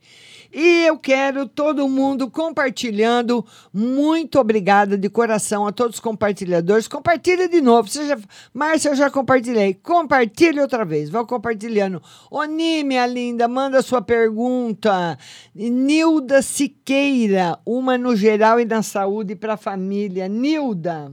[0.56, 3.44] E eu quero todo mundo compartilhando.
[3.74, 6.88] Muito obrigada de coração a todos os compartilhadores.
[6.88, 7.90] Compartilha de novo.
[7.90, 8.20] Você já,
[8.54, 9.74] Márcia, eu já compartilhei.
[9.74, 11.10] Compartilhe outra vez.
[11.10, 12.04] Vou compartilhando.
[12.30, 15.18] Oni, minha linda, manda sua pergunta.
[15.56, 20.28] Nilda Siqueira, uma no geral e na saúde para a família.
[20.28, 21.12] Nilda.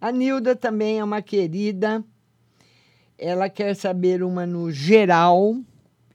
[0.00, 2.02] A Nilda também é uma querida.
[3.16, 5.54] Ela quer saber uma no geral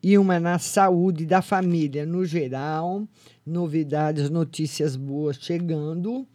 [0.05, 3.07] e uma na saúde da família no geral,
[3.43, 6.27] novidades, notícias boas chegando.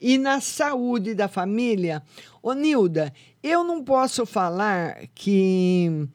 [0.00, 2.04] E na saúde da família,
[2.40, 3.12] ô Nilda,
[3.42, 6.08] eu não posso falar que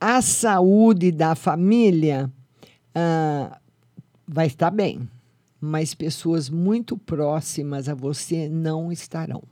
[0.00, 2.32] a saúde da família
[2.94, 3.58] ah,
[4.24, 5.10] vai estar bem,
[5.60, 9.42] mas pessoas muito próximas a você não estarão.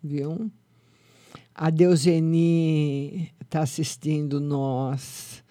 [0.00, 0.48] Viu?
[1.52, 5.44] A Deuseni está assistindo nós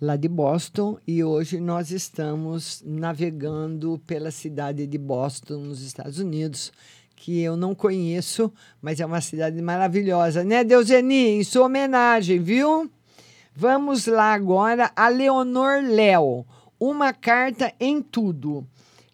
[0.00, 6.72] lá de Boston e hoje nós estamos navegando pela cidade de Boston, nos Estados Unidos,
[7.16, 11.40] que eu não conheço, mas é uma cidade maravilhosa, né, Deuseni?
[11.40, 12.88] Em sua homenagem, viu?
[13.56, 16.46] Vamos lá agora a Leonor Léo.
[16.78, 18.64] Uma carta em tudo.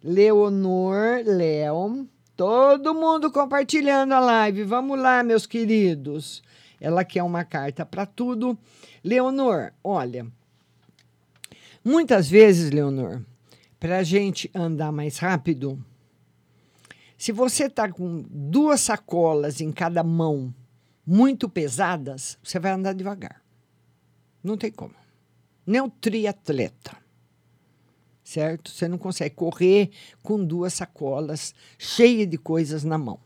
[0.02, 2.06] Leonor Léo.
[2.36, 4.64] Todo mundo compartilhando a live.
[4.64, 6.42] Vamos lá, meus queridos.
[6.84, 8.58] Ela quer uma carta para tudo.
[9.02, 10.26] Leonor, olha.
[11.82, 13.22] Muitas vezes, Leonor,
[13.80, 15.82] para a gente andar mais rápido,
[17.16, 20.54] se você está com duas sacolas em cada mão
[21.06, 23.42] muito pesadas, você vai andar devagar.
[24.42, 24.94] Não tem como.
[25.66, 26.94] Nem o triatleta.
[28.22, 28.70] Certo?
[28.70, 29.90] Você não consegue correr
[30.22, 33.18] com duas sacolas cheias de coisas na mão.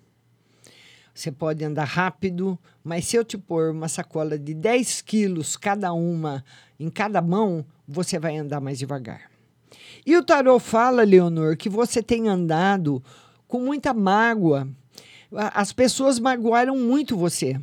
[1.18, 5.92] Você pode andar rápido, mas se eu te pôr uma sacola de 10 quilos cada
[5.92, 6.44] uma
[6.78, 9.22] em cada mão, você vai andar mais devagar.
[10.06, 13.02] E o tarot fala, Leonor, que você tem andado
[13.48, 14.68] com muita mágoa.
[15.32, 17.60] As pessoas magoaram muito você.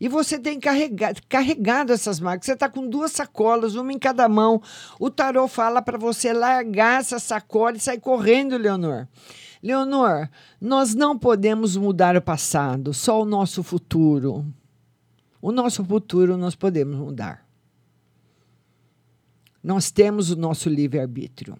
[0.00, 2.46] E você tem carregado, carregado essas mágoas.
[2.46, 4.62] Você está com duas sacolas, uma em cada mão.
[5.00, 9.08] O tarot fala para você largar essa sacola e sair correndo, Leonor.
[9.62, 10.28] Leonor,
[10.60, 14.46] nós não podemos mudar o passado, só o nosso futuro.
[15.40, 17.46] O nosso futuro nós podemos mudar.
[19.62, 21.56] Nós temos o nosso livre-arbítrio.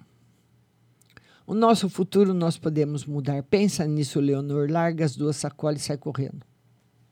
[1.47, 3.43] O nosso futuro nós podemos mudar.
[3.43, 4.71] Pensa nisso, Leonor.
[4.71, 6.47] Larga as duas sacolas e sai correndo.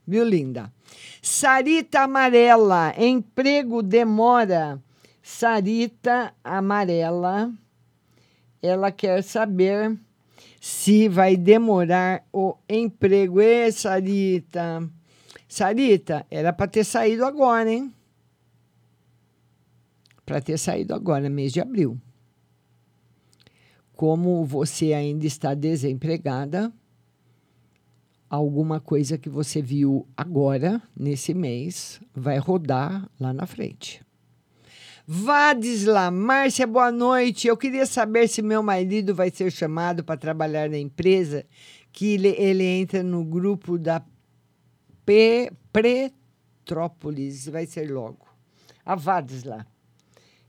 [0.06, 0.72] Viu, linda?
[1.20, 2.94] Sarita Amarela.
[2.96, 4.82] Emprego demora.
[5.22, 7.52] Sarita Amarela.
[8.62, 9.98] Ela quer saber
[10.60, 13.40] se vai demorar o emprego.
[13.40, 14.88] Ê, Sarita.
[15.48, 17.92] Sarita, era para ter saído agora, hein?
[20.26, 21.98] Para ter saído agora, mês de abril.
[23.94, 26.72] Como você ainda está desempregada,
[28.28, 34.02] alguma coisa que você viu agora, nesse mês, vai rodar lá na frente.
[35.10, 37.48] Vadisla, Márcia, boa noite.
[37.48, 41.46] Eu queria saber se meu marido vai ser chamado para trabalhar na empresa
[41.90, 44.04] que ele, ele entra no grupo da
[45.06, 48.26] P, Petrópolis, vai ser logo.
[48.84, 49.66] A Vadisla.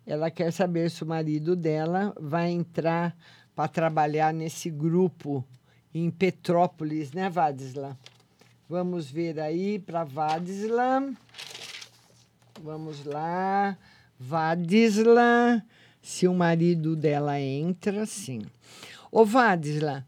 [0.06, 3.16] Ela quer saber se o marido dela vai entrar
[3.56, 5.42] para trabalhar nesse grupo
[5.94, 7.98] em Petrópolis, né, Vadisla?
[8.68, 11.10] Vamos ver aí para Vadisla.
[12.62, 13.78] Vamos lá.
[14.20, 15.64] Vadisla,
[16.02, 18.42] se o marido dela entra, sim.
[19.10, 20.06] Ô, Vadisla,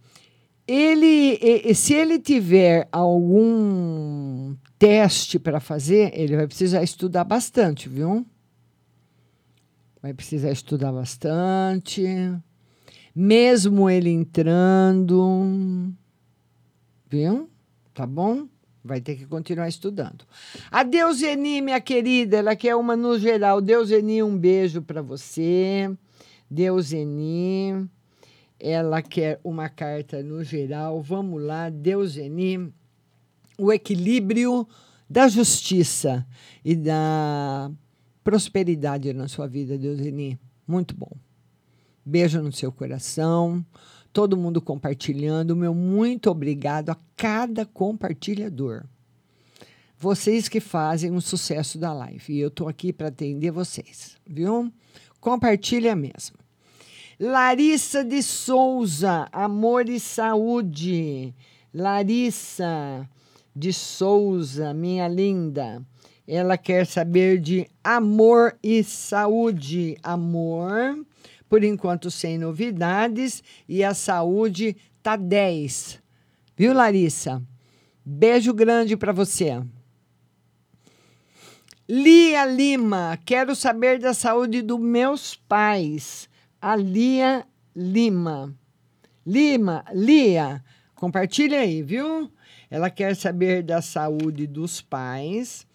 [0.68, 8.26] ele, se ele tiver algum teste para fazer, ele vai precisar estudar bastante, viu?
[10.01, 12.03] Vai precisar estudar bastante.
[13.16, 15.93] Mesmo ele entrando,
[17.09, 17.49] viu?
[17.93, 18.47] Tá bom?
[18.84, 20.25] Vai ter que continuar estudando.
[20.71, 23.61] A Deuseni, minha querida, ela quer uma no geral.
[23.61, 25.89] Deuseni, um beijo para você.
[26.49, 27.88] Deuseni,
[28.59, 30.99] ela quer uma carta no geral.
[31.01, 32.73] Vamos lá, Deuseni.
[33.57, 34.67] O equilíbrio
[35.07, 36.25] da justiça
[36.65, 37.69] e da
[38.23, 40.39] prosperidade na sua vida, Deuseni.
[40.67, 41.11] Muito bom.
[42.03, 43.63] Beijo no seu coração
[44.12, 45.55] todo mundo compartilhando.
[45.55, 48.84] Meu muito obrigado a cada compartilhador.
[49.97, 52.34] Vocês que fazem o sucesso da live.
[52.34, 54.72] E eu estou aqui para atender vocês, viu?
[55.20, 56.38] Compartilha mesmo.
[57.20, 61.36] Larissa de Souza, Amor e Saúde.
[61.72, 63.07] Larissa
[63.55, 65.86] de Souza, minha linda.
[66.28, 69.97] Ela quer saber de amor e saúde.
[70.01, 71.05] Amor
[71.52, 74.74] por enquanto sem novidades e a saúde
[75.04, 75.99] tá 10.
[76.56, 77.43] Viu, Larissa?
[78.06, 79.62] Beijo grande para você.
[81.89, 86.30] Lia Lima, quero saber da saúde dos meus pais.
[86.62, 87.45] A Lia
[87.76, 88.56] Lima.
[89.28, 90.64] Lima, Lia,
[90.95, 92.32] compartilha aí, viu?
[92.70, 95.68] Ela quer saber da saúde dos pais.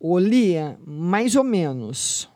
[0.00, 2.30] Ô, Lia, mais ou menos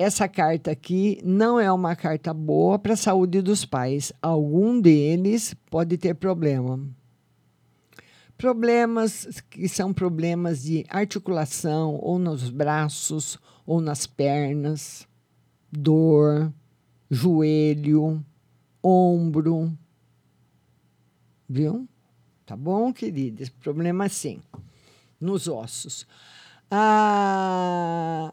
[0.00, 4.10] essa carta aqui não é uma carta boa para a saúde dos pais.
[4.22, 6.80] Algum deles pode ter problema.
[8.38, 15.06] Problemas que são problemas de articulação, ou nos braços, ou nas pernas,
[15.70, 16.50] dor,
[17.10, 18.24] joelho,
[18.82, 19.70] ombro.
[21.46, 21.86] Viu?
[22.46, 23.50] Tá bom, queridas?
[23.50, 24.40] Problema sim,
[25.20, 26.06] nos ossos.
[26.70, 28.32] Ah,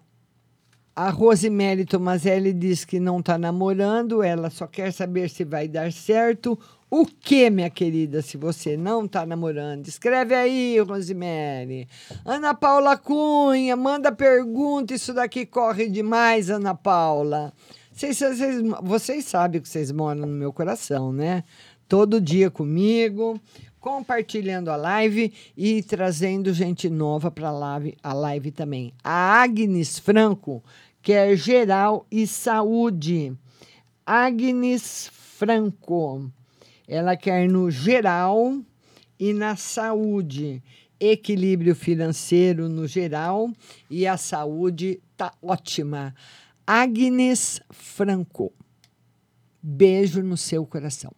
[0.98, 5.92] a Rosemary Tomazelli diz que não está namorando, ela só quer saber se vai dar
[5.94, 6.58] certo.
[6.90, 9.88] O que, minha querida, se você não está namorando?
[9.88, 11.88] Escreve aí, Rosemary.
[12.26, 14.96] Ana Paula Cunha, manda pergunta.
[14.96, 17.54] Isso daqui corre demais, Ana Paula.
[17.94, 21.44] Vocês, vocês, vocês sabem que vocês moram no meu coração, né?
[21.88, 23.40] Todo dia comigo,
[23.80, 28.94] compartilhando a live e trazendo gente nova para a live, a live também.
[29.04, 30.64] A Agnes Franco
[31.08, 33.34] quer geral e saúde.
[34.06, 36.30] Agnes Franco,
[36.86, 38.60] ela quer no geral
[39.18, 40.62] e na saúde.
[41.00, 43.50] Equilíbrio financeiro no geral
[43.90, 46.14] e a saúde tá ótima.
[46.66, 48.52] Agnes Franco.
[49.64, 51.14] Beijo no seu coração.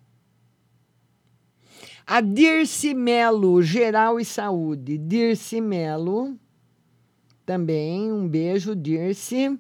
[2.06, 5.00] A Dirce Melo, geral e saúde.
[5.00, 6.38] Dirce Melo,
[7.44, 9.60] também um beijo, Dirce.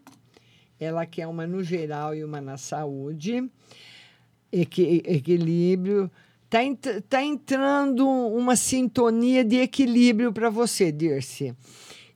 [0.80, 3.50] Ela quer uma no geral e uma na saúde.
[4.52, 6.10] Equi equilíbrio.
[6.46, 6.60] Está
[7.08, 11.54] tá entrando uma sintonia de equilíbrio para você, Dirce.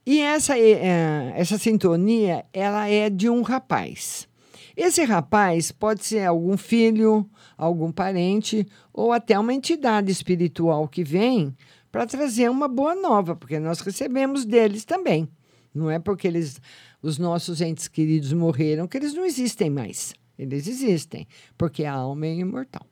[0.06, 4.28] E essa, é, essa sintonia, ela é de um rapaz.
[4.76, 11.56] Esse rapaz pode ser algum filho, algum parente ou até uma entidade espiritual que vem
[11.92, 15.28] para trazer uma boa nova, porque nós recebemos deles também.
[15.72, 16.60] Não é porque eles
[17.04, 20.14] os nossos entes queridos morreram, que eles não existem mais.
[20.38, 22.86] Eles existem, porque a alma é imortal.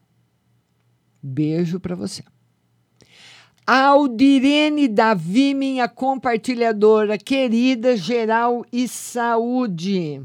[1.23, 2.23] Beijo para você.
[3.67, 10.21] Aldirene Davi, minha compartilhadora querida, geral e saúde.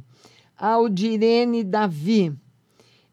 [0.57, 2.35] Aldirene Davi,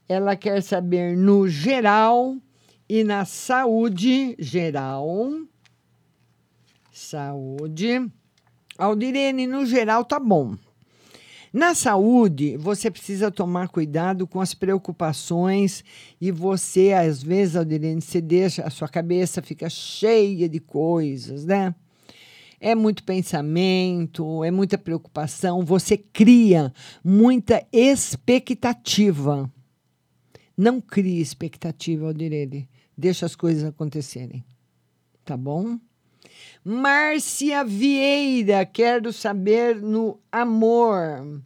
[0.08, 2.36] ela quer saber no geral
[2.88, 5.30] e na saúde geral.
[6.90, 8.10] Saúde.
[8.76, 10.56] Aldirene, no geral, tá bom.
[11.54, 15.84] Na saúde, você precisa tomar cuidado com as preocupações
[16.20, 21.72] e você, às vezes, Aldirene, você deixa, a sua cabeça fica cheia de coisas, né?
[22.58, 26.74] É muito pensamento, é muita preocupação, você cria
[27.04, 29.48] muita expectativa.
[30.56, 32.68] Não crie expectativa, Aldirene.
[32.98, 34.44] Deixa as coisas acontecerem.
[35.24, 35.78] Tá bom?
[36.64, 41.42] Márcia Vieira, quero saber no amor.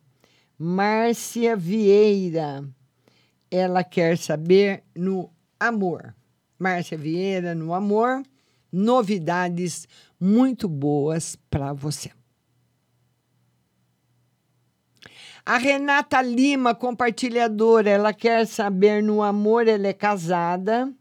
[0.59, 2.65] Márcia Vieira,
[3.51, 6.15] ela quer saber no amor.
[6.59, 8.23] Márcia Vieira, no amor,
[8.73, 9.87] novidades
[10.21, 12.11] muito boas para você.
[15.47, 20.93] A Renata Lima, compartilhadora, ela quer saber no amor, ela é casada.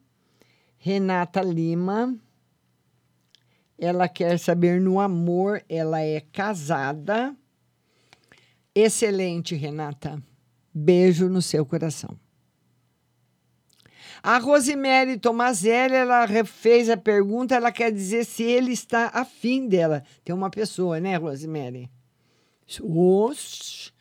[0.77, 2.15] Renata Lima.
[3.77, 7.35] Ela quer saber no amor, ela é casada.
[8.73, 10.21] Excelente, Renata.
[10.73, 12.17] Beijo no seu coração.
[14.21, 20.03] A Rosemary Tomazelli, ela fez a pergunta, ela quer dizer se ele está afim dela.
[20.23, 21.89] Tem uma pessoa, né, Rosemary?
[22.81, 23.91] Oxi,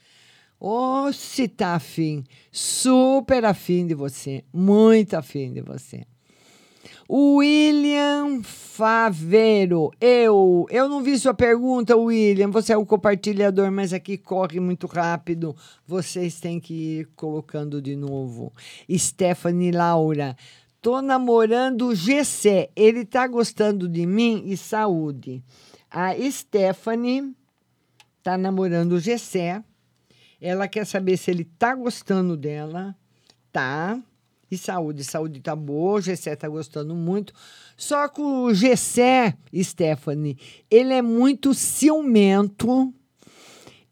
[0.59, 2.25] oh, se está afim.
[2.51, 4.45] Super afim de você.
[4.53, 6.07] Muito afim de você.
[7.09, 9.93] William Favero.
[10.01, 12.51] Eu, eu não vi sua pergunta, William.
[12.51, 15.55] Você é o compartilhador, mas aqui corre muito rápido.
[15.87, 18.53] Vocês têm que ir colocando de novo.
[18.91, 20.37] Stephanie Laura.
[20.83, 22.71] Tô namorando o Gessé.
[22.77, 25.43] Ele tá gostando de mim e saúde.
[25.91, 27.35] A Stephanie
[28.23, 29.63] tá namorando o Gessé.
[30.41, 32.95] Ela quer saber se ele tá gostando dela.
[33.51, 33.99] Tá.
[34.51, 37.33] E saúde, saúde tá boa, o Gessé tá gostando muito.
[37.77, 40.39] Só que o Gessé, Stephanie,
[40.71, 42.95] ele é muito ciumento,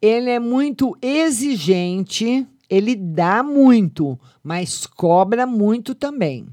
[0.00, 6.46] ele é muito exigente, ele dá muito, mas cobra muito também.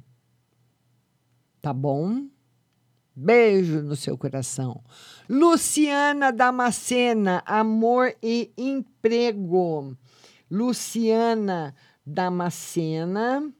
[1.62, 2.26] Tá bom?
[3.16, 4.82] Beijo no seu coração.
[5.30, 9.96] Luciana Damascena, amor e emprego.
[10.50, 13.54] Luciana Damascena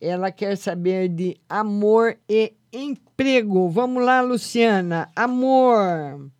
[0.00, 3.68] ela quer saber de amor e emprego.
[3.68, 5.10] Vamos lá, Luciana.
[5.14, 6.30] Amor.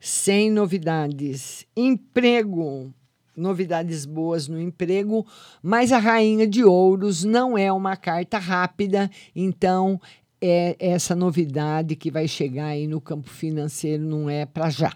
[0.00, 1.66] Sem novidades.
[1.76, 2.92] Emprego.
[3.36, 5.24] Novidades boas no emprego,
[5.62, 10.00] mas a rainha de ouros não é uma carta rápida, então
[10.40, 14.92] é essa novidade que vai chegar aí no campo financeiro não é para já.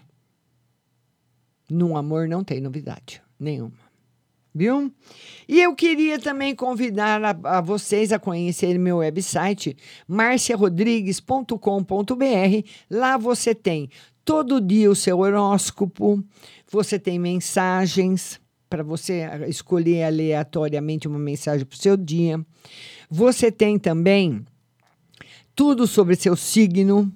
[1.69, 3.82] No amor não tem novidade nenhuma
[4.53, 4.91] viu?
[5.47, 9.77] E eu queria também convidar a, a vocês a conhecer meu website,
[10.07, 12.67] marciarodrigues.com.br.
[12.89, 13.89] Lá você tem
[14.23, 16.23] todo dia o seu horóscopo,
[16.69, 18.39] você tem mensagens
[18.69, 22.43] para você escolher aleatoriamente uma mensagem para o seu dia.
[23.09, 24.43] Você tem também
[25.55, 27.13] tudo sobre seu signo,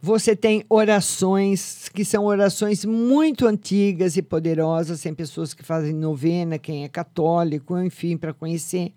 [0.00, 6.58] você tem orações que são orações muito antigas e poderosas, tem pessoas que fazem novena,
[6.58, 8.92] quem é católico, enfim, para conhecer.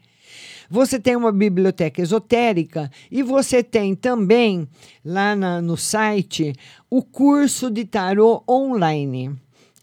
[0.70, 4.68] Você tem uma biblioteca esotérica e você tem também
[5.04, 6.54] lá na, no site
[6.90, 9.36] o curso de tarô online.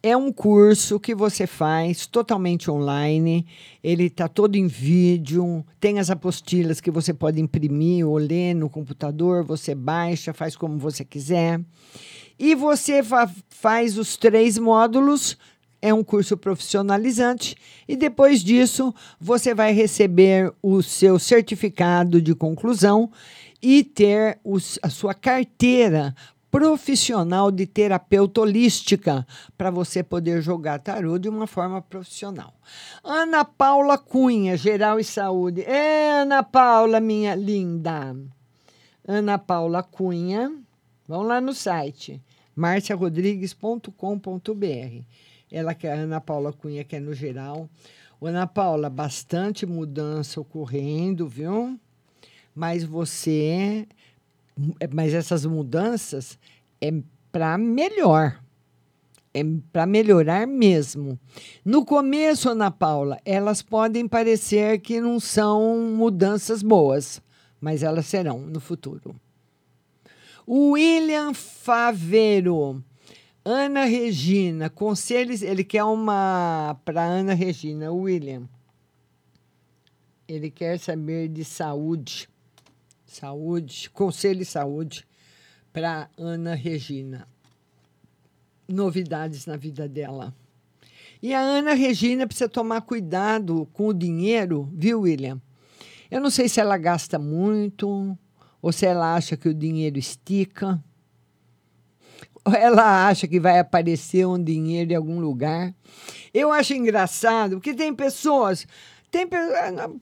[0.07, 3.45] É um curso que você faz totalmente online.
[3.83, 5.67] Ele está todo em vídeo.
[5.81, 9.43] Tem as apostilas que você pode imprimir ou ler no computador.
[9.43, 11.61] Você baixa, faz como você quiser.
[12.39, 15.37] E você fa faz os três módulos.
[15.83, 17.57] É um curso profissionalizante.
[17.89, 23.11] E depois disso, você vai receber o seu certificado de conclusão
[23.61, 26.15] e ter os, a sua carteira
[26.57, 29.27] profissional de terapeuta holística
[29.59, 32.55] para você poder jogar tarô de uma forma profissional.
[33.05, 35.61] Ana Paula Cunha, Geral e Saúde.
[35.65, 38.17] É, Ana Paula, minha linda.
[39.07, 40.51] Ana Paula Cunha.
[41.07, 42.23] Vamos lá no site
[42.57, 45.05] marciarodrigues.com.br.
[45.53, 47.69] Ela que é a Ana Paula Cunha, que é no geral.
[48.19, 51.79] Ana Paula, bastante mudança ocorrendo, viu?
[52.55, 53.87] Mas você
[54.93, 56.39] mas essas mudanças
[56.81, 56.93] é
[57.31, 58.41] para melhor.
[59.35, 61.19] É para melhorar mesmo.
[61.63, 67.21] No começo, Ana Paula, elas podem parecer que não são mudanças boas,
[67.61, 69.15] mas elas serão no futuro.
[70.49, 72.83] William Favero.
[73.45, 75.43] Ana Regina, conselhos.
[75.43, 78.49] Ele quer uma para Ana Regina, William.
[80.27, 82.29] Ele quer saber de saúde.
[83.17, 85.07] Saúde, Conselho de Saúde
[85.73, 87.27] para Ana Regina.
[88.69, 90.35] Novidades na vida dela.
[91.23, 95.41] E a Ana Regina precisa tomar cuidado com o dinheiro, viu, William?
[96.11, 98.17] Eu não sei se ela gasta muito
[98.61, 100.83] ou se ela acha que o dinheiro estica.
[102.45, 105.75] Ou ela acha que vai aparecer um dinheiro em algum lugar.
[106.35, 108.67] Eu acho engraçado, porque tem pessoas
[109.11, 109.37] Tem, pe-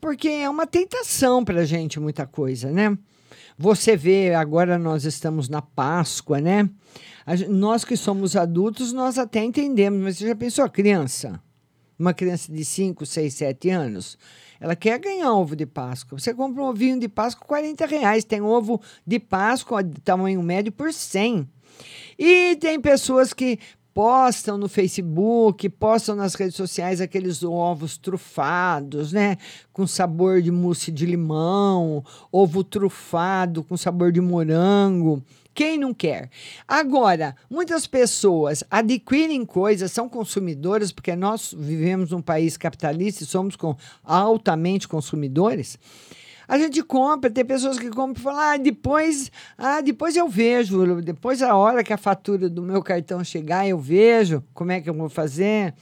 [0.01, 2.97] porque é uma tentação para gente muita coisa, né?
[3.57, 6.69] Você vê, agora nós estamos na Páscoa, né?
[7.25, 11.41] A nós que somos adultos, nós até entendemos, mas você já pensou, a criança?
[11.99, 14.19] Uma criança de 5, 6, 7 anos,
[14.61, 16.19] ela quer ganhar ovo de Páscoa.
[16.19, 18.25] Você compra um ovinho de Páscoa, 40 reais.
[18.25, 21.49] Tem ovo de Páscoa de tamanho médio por 100.
[22.19, 23.59] E tem pessoas que
[23.95, 29.39] postam no Facebook, postam nas redes sociais aqueles ovos trufados, né?
[29.73, 35.23] Com sabor de mousse de limão, ovo trufado com sabor de morango.
[35.55, 36.29] Quem não quer?
[36.67, 43.55] Agora, muitas pessoas adquirem coisas, são consumidoras, porque nós vivemos num país capitalista e somos
[43.55, 45.79] com, altamente consumidores.
[46.47, 51.01] A gente compra, tem pessoas que compram e falam, ah, depois, ah, depois eu vejo,
[51.01, 54.89] depois a hora que a fatura do meu cartão chegar, eu vejo como é que
[54.89, 55.75] eu vou fazer.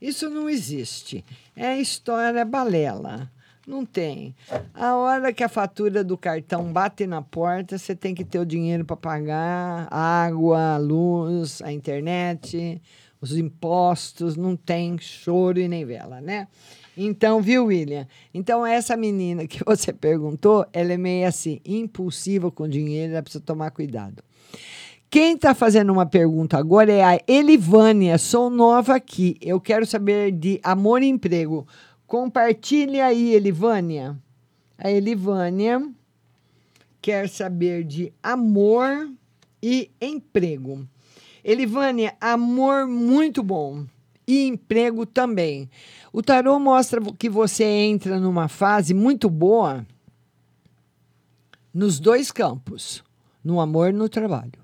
[0.00, 1.24] Isso não existe.
[1.54, 3.30] É história balela.
[3.66, 4.34] Não tem.
[4.74, 8.46] A hora que a fatura do cartão bate na porta, você tem que ter o
[8.46, 12.82] dinheiro para pagar água, luz, a internet,
[13.20, 16.48] os impostos, não tem choro e nem vela, né?
[17.02, 18.06] Então, viu, William?
[18.34, 23.42] Então, essa menina que você perguntou, ela é meio assim, impulsiva com dinheiro, ela precisa
[23.42, 24.22] tomar cuidado.
[25.08, 28.18] Quem está fazendo uma pergunta agora é a Elivânia.
[28.18, 29.38] Sou nova aqui.
[29.40, 31.66] Eu quero saber de amor e emprego.
[32.06, 34.14] Compartilhe aí, Elivânia.
[34.76, 35.82] A Elivânia
[37.00, 39.10] quer saber de amor
[39.62, 40.86] e emprego.
[41.42, 43.86] Elivânia, amor muito bom
[44.30, 45.68] e emprego também.
[46.12, 49.86] O tarô mostra que você entra numa fase muito boa
[51.72, 53.02] nos dois campos,
[53.44, 54.60] no amor e no trabalho.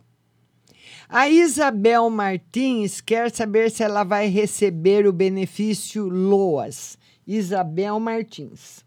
[1.09, 6.99] A Isabel Martins quer saber se ela vai receber o benefício LOAS.
[7.27, 8.85] Isabel Martins.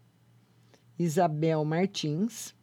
[0.98, 2.54] Isabel Martins.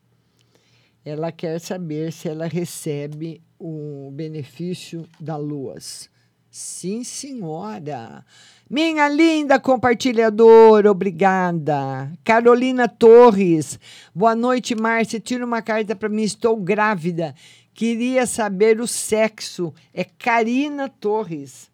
[1.04, 6.10] Ela quer saber se ela recebe o benefício da LOAS.
[6.58, 8.26] Sim, senhora.
[8.68, 12.12] Minha linda compartilhadora, obrigada.
[12.24, 13.80] Carolina Torres.
[14.14, 15.20] Boa noite, Márcia.
[15.20, 16.24] Tira uma carta para mim.
[16.24, 17.36] Estou grávida.
[17.76, 19.72] Queria saber o sexo.
[19.94, 21.70] É Karina Torres.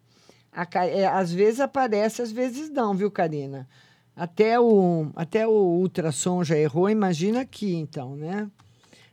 [0.52, 3.66] A, é, às vezes aparece, às vezes não, viu, Karina?
[4.14, 8.50] Até o, até o ultrassom já errou, imagina aqui, então, né?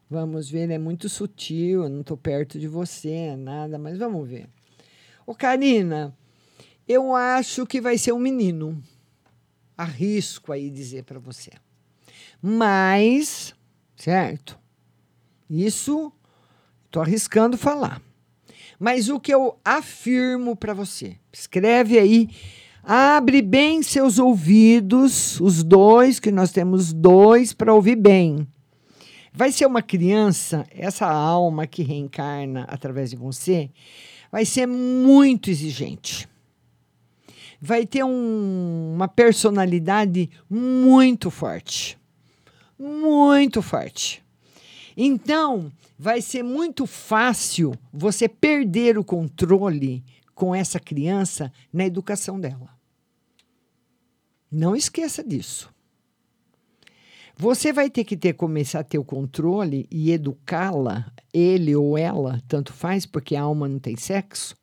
[0.09, 4.49] Vamos ver, é muito sutil, eu não estou perto de você, nada, mas vamos ver.
[5.25, 6.15] Ô, Karina,
[6.87, 8.81] eu acho que vai ser um menino.
[9.77, 11.51] Arrisco aí dizer para você.
[12.41, 13.53] Mas,
[13.95, 14.59] certo?
[15.49, 16.11] Isso
[16.85, 18.01] estou arriscando falar.
[18.79, 22.29] Mas o que eu afirmo para você, escreve aí,
[22.83, 28.47] abre bem seus ouvidos, os dois, que nós temos dois para ouvir bem.
[29.31, 33.69] Vai ser uma criança, essa alma que reencarna através de você,
[34.31, 36.27] vai ser muito exigente.
[37.59, 41.97] Vai ter um- uma personalidade muito forte.
[42.79, 44.23] Muito forte.
[44.97, 50.03] Então, vai ser muito fácil você perder o controle
[50.33, 52.69] com essa criança na educação dela.
[54.51, 55.69] Não esqueça disso.
[57.41, 62.39] Você vai ter que ter começar a ter o controle e educá-la, ele ou ela,
[62.47, 64.55] tanto faz, porque a alma não tem sexo,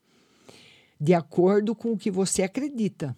[1.00, 3.16] de acordo com o que você acredita.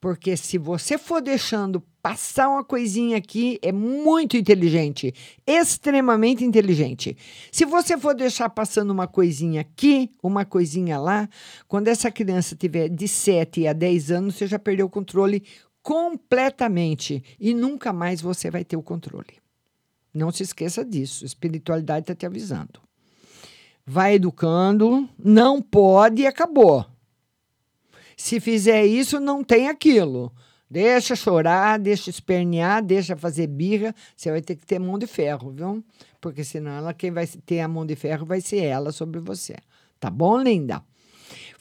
[0.00, 5.12] Porque se você for deixando passar uma coisinha aqui, é muito inteligente,
[5.44, 7.16] extremamente inteligente.
[7.50, 11.28] Se você for deixar passando uma coisinha aqui, uma coisinha lá,
[11.66, 15.42] quando essa criança tiver de 7 a 10 anos, você já perdeu o controle
[15.82, 19.40] completamente e nunca mais você vai ter o controle.
[20.14, 22.80] Não se esqueça disso, a espiritualidade está te avisando.
[23.84, 26.86] Vai educando, não pode e acabou.
[28.16, 30.32] Se fizer isso, não tem aquilo.
[30.70, 33.94] Deixa chorar, deixa espernear, deixa fazer birra.
[34.16, 35.84] Você vai ter que ter mão de ferro, viu?
[36.20, 39.56] Porque senão ela, quem vai ter a mão de ferro vai ser ela sobre você.
[39.98, 40.82] Tá bom, linda?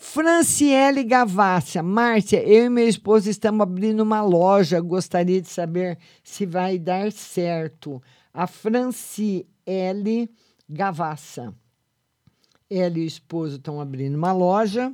[0.02, 1.84] Franciele Gavassia.
[1.84, 4.82] Márcia, eu e meu esposo estamos abrindo uma loja.
[4.82, 8.02] Gostaria de saber se vai dar certo.
[8.34, 10.28] A Franciele
[10.68, 11.54] Gavassa.
[12.68, 14.92] Ela e o esposo estão abrindo uma loja.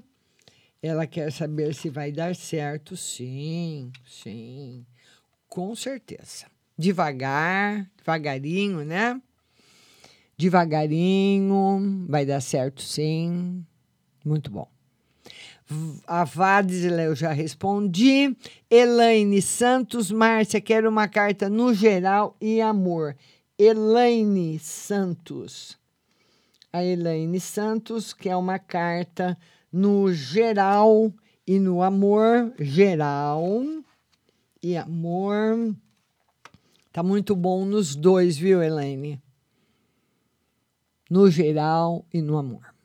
[0.84, 2.98] Ela quer saber se vai dar certo.
[2.98, 4.86] Sim, sim.
[5.48, 6.48] Com certeza.
[6.78, 9.20] Devagar, devagarinho, né?
[10.38, 13.66] Devagarinho, vai dar certo sim.
[14.26, 14.77] Muito bom.
[16.06, 18.36] A Vadisla eu já respondi.
[18.70, 23.16] Elaine Santos, Márcia, quero uma carta no geral e amor.
[23.58, 25.78] Elaine Santos.
[26.72, 29.38] A Elaine Santos, que é uma carta
[29.72, 31.12] no geral
[31.46, 32.54] e no amor.
[32.60, 33.44] Geral
[34.62, 35.76] e amor.
[36.94, 39.22] Tá muito bom nos dois, viu, Elaine?
[41.10, 42.77] No geral e no amor.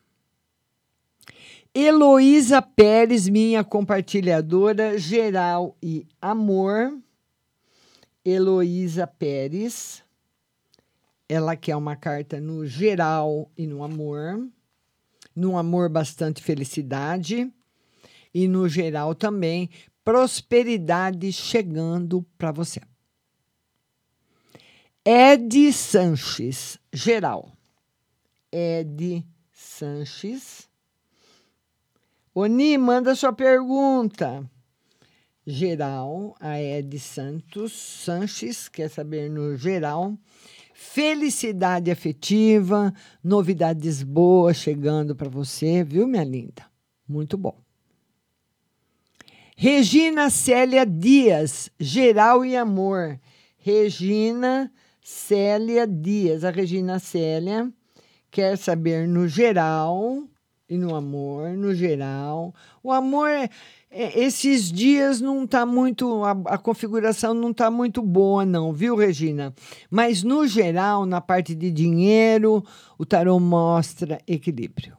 [1.75, 6.99] Heloísa Pérez, minha compartilhadora geral e amor.
[8.23, 10.03] Heloísa Pérez.
[11.27, 14.47] Ela quer uma carta no geral e no amor.
[15.35, 17.51] No amor, bastante felicidade.
[18.35, 19.71] E no geral também,
[20.05, 22.83] prosperidade chegando para você.
[25.03, 27.51] Ed Sanches, geral.
[28.53, 30.71] Ed Sanches.
[32.35, 34.43] Oni, manda sua pergunta.
[35.47, 40.17] Geral, a Ed Santos Sanches, quer saber no geral.
[40.73, 42.91] Felicidade afetiva,
[43.23, 46.65] novidades boas chegando para você, viu, minha linda?
[47.07, 47.61] Muito bom.
[49.55, 53.21] Regina Célia Dias, geral e amor.
[53.59, 54.73] Regina
[55.03, 56.45] Célia Dias.
[56.45, 57.71] A Regina Célia
[58.31, 60.27] quer saber no geral
[60.73, 62.55] e no amor, no geral.
[62.83, 63.51] O amor, é,
[63.91, 69.55] esses dias não está muito, a, a configuração não está muito boa, não, viu, Regina?
[69.91, 72.65] Mas no geral, na parte de dinheiro,
[72.97, 74.97] o tarô mostra equilíbrio.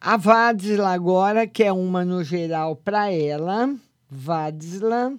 [0.00, 3.74] A Vadisla agora quer uma no geral para ela.
[4.08, 5.12] Vadisla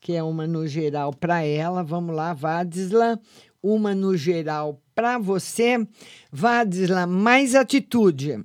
[0.00, 1.82] que é uma no geral para ela.
[1.82, 3.20] Vamos lá, Vadisla,
[3.62, 5.86] uma no geral para você.
[6.32, 8.44] Vadisla, mais atitude.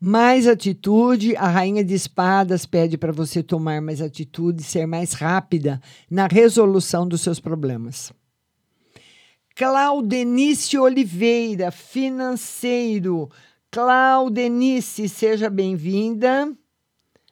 [0.00, 5.82] Mais atitude, a rainha de espadas pede para você tomar mais atitude, ser mais rápida
[6.10, 8.10] na resolução dos seus problemas.
[9.54, 13.30] Claudenice Oliveira, financeiro.
[13.70, 16.50] Claudenice, seja bem-vinda.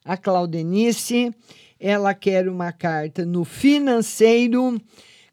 [0.05, 1.35] A Claudenice
[1.81, 4.79] ela quer uma carta no financeiro.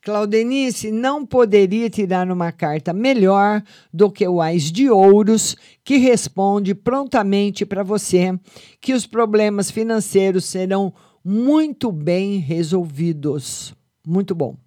[0.02, 3.62] Claudenice não poderia tirar uma carta melhor
[3.93, 8.38] do que o Ais de Ouros, que responde prontamente para você
[8.80, 10.91] que os problemas financeiros serão
[11.24, 13.76] muito bem resolvidos.
[14.06, 14.58] Muito bom.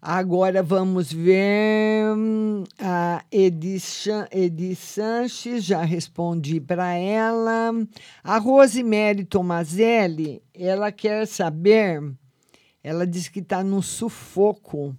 [0.00, 2.06] Agora vamos ver
[2.78, 7.72] a Edith Sanches, já respondi para ela.
[8.22, 12.00] A Rosemary Tomazelli, ela quer saber,
[12.86, 14.96] ela diz que está no sufoco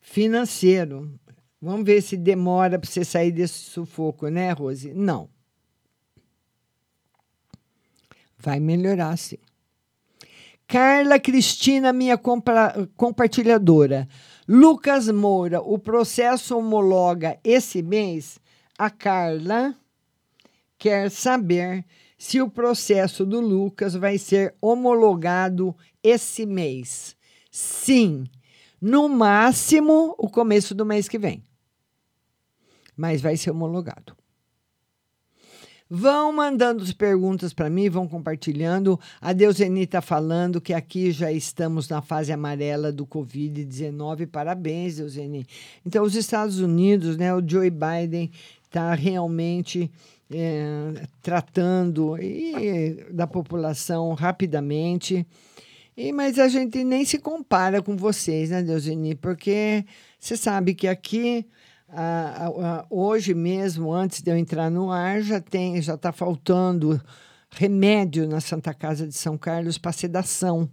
[0.00, 1.16] financeiro.
[1.62, 4.92] Vamos ver se demora para você sair desse sufoco, né, Rose?
[4.92, 5.30] Não.
[8.36, 9.38] Vai melhorar, sim.
[10.66, 12.18] Carla Cristina, minha
[12.96, 14.08] compartilhadora.
[14.48, 18.40] Lucas Moura, o processo homologa esse mês?
[18.76, 19.72] A Carla
[20.76, 21.84] quer saber
[22.18, 25.76] se o processo do Lucas vai ser homologado
[26.06, 27.16] esse mês.
[27.50, 28.26] Sim,
[28.80, 31.42] no máximo o começo do mês que vem.
[32.96, 34.16] Mas vai ser homologado.
[35.88, 38.98] Vão mandando as perguntas para mim, vão compartilhando.
[39.20, 44.26] A Deuseni está falando que aqui já estamos na fase amarela do Covid-19.
[44.26, 45.46] Parabéns, Deuseni.
[45.84, 48.32] Então, os Estados Unidos, né, o Joe Biden
[48.64, 49.88] está realmente
[50.28, 55.24] é, tratando e, da população rapidamente.
[55.96, 59.14] E, mas a gente nem se compara com vocês, né, Deuseni?
[59.14, 59.84] Porque
[60.20, 61.46] você sabe que aqui
[61.88, 67.00] ah, ah, hoje mesmo, antes de eu entrar no ar, já tem, já está faltando
[67.50, 70.68] remédio na Santa Casa de São Carlos para sedação,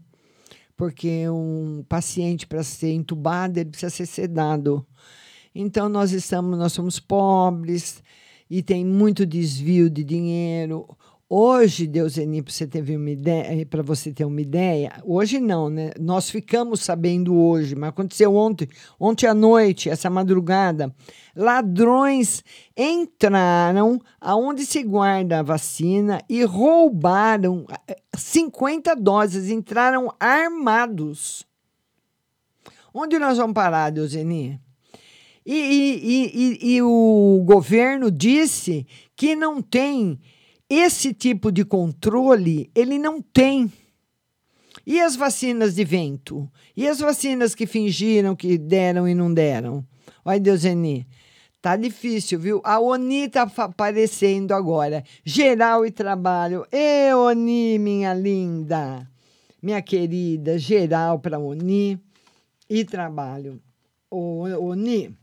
[0.76, 4.86] porque um paciente para ser entubado ele precisa ser sedado.
[5.56, 8.04] Então nós estamos, nós somos pobres
[8.50, 10.88] e tem muito desvio de dinheiro.
[11.36, 15.90] Hoje, Deuseni, para você ter uma ideia, para você ter uma ideia, hoje não, né?
[16.00, 18.68] Nós ficamos sabendo hoje, mas aconteceu ontem,
[19.00, 20.96] ontem à noite, essa madrugada,
[21.36, 22.44] ladrões
[22.78, 27.66] entraram aonde se guarda a vacina e roubaram
[28.16, 31.48] 50 eh, doses, entraram armados.
[32.94, 34.62] Onde nós vamos parar, Deuseni?
[35.44, 38.86] E, e, e, e, o governo disse
[39.16, 40.20] que não tem
[40.70, 43.72] esse tipo de controle ele não tem.
[44.86, 46.50] E as vacinas de vento?
[46.76, 49.86] E as vacinas que fingiram que deram e não deram?
[50.26, 51.08] Olha, Deuseni.
[51.62, 52.62] Tá difícil, viu?
[52.66, 55.02] A Oni tá aparecendo agora.
[55.24, 56.66] Geral e trabalho.
[56.70, 59.10] Ê, Oni, minha linda.
[59.62, 61.98] Minha querida, geral para Oni
[62.70, 63.62] e trabalho.
[64.12, 65.16] Ô, Oni,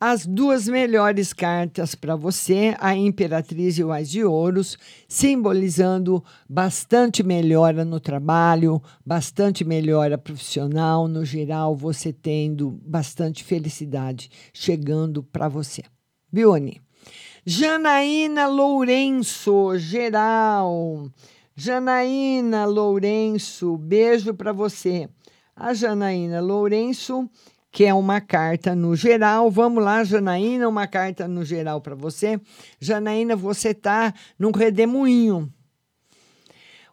[0.00, 7.24] as duas melhores cartas para você, a Imperatriz e o Ás de Ouros, simbolizando bastante
[7.24, 15.82] melhora no trabalho, bastante melhora profissional, no geral, você tendo bastante felicidade chegando para você.
[16.32, 16.80] Ani?
[17.44, 21.10] Janaína Lourenço, geral.
[21.56, 25.08] Janaína Lourenço, beijo para você.
[25.56, 27.28] A Janaína Lourenço
[27.70, 29.50] que é uma carta no geral.
[29.50, 32.40] Vamos lá, Janaína, uma carta no geral para você.
[32.80, 35.52] Janaína, você tá num redemoinho.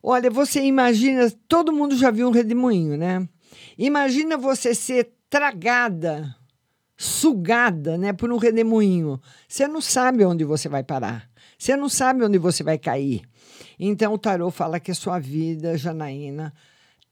[0.01, 3.27] Olha, você imagina, todo mundo já viu um redemoinho, né?
[3.77, 6.35] Imagina você ser tragada,
[6.95, 9.19] sugada, né, por um redemoinho.
[9.47, 11.27] Você não sabe onde você vai parar.
[11.57, 13.23] Você não sabe onde você vai cair.
[13.79, 16.53] Então o tarô fala que a sua vida, Janaína,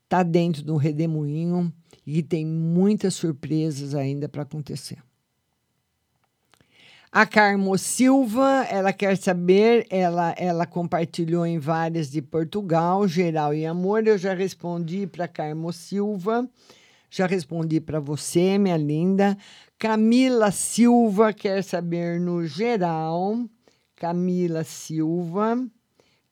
[0.08, 1.72] tá dentro de um redemoinho
[2.06, 4.98] e tem muitas surpresas ainda para acontecer.
[7.16, 13.64] A Carmo Silva, ela quer saber, ela, ela compartilhou em várias de Portugal, geral e
[13.64, 14.04] amor.
[14.04, 16.50] Eu já respondi para Carmo Silva,
[17.08, 19.38] já respondi para você, minha linda.
[19.78, 23.48] Camila Silva quer saber no geral.
[23.94, 25.64] Camila Silva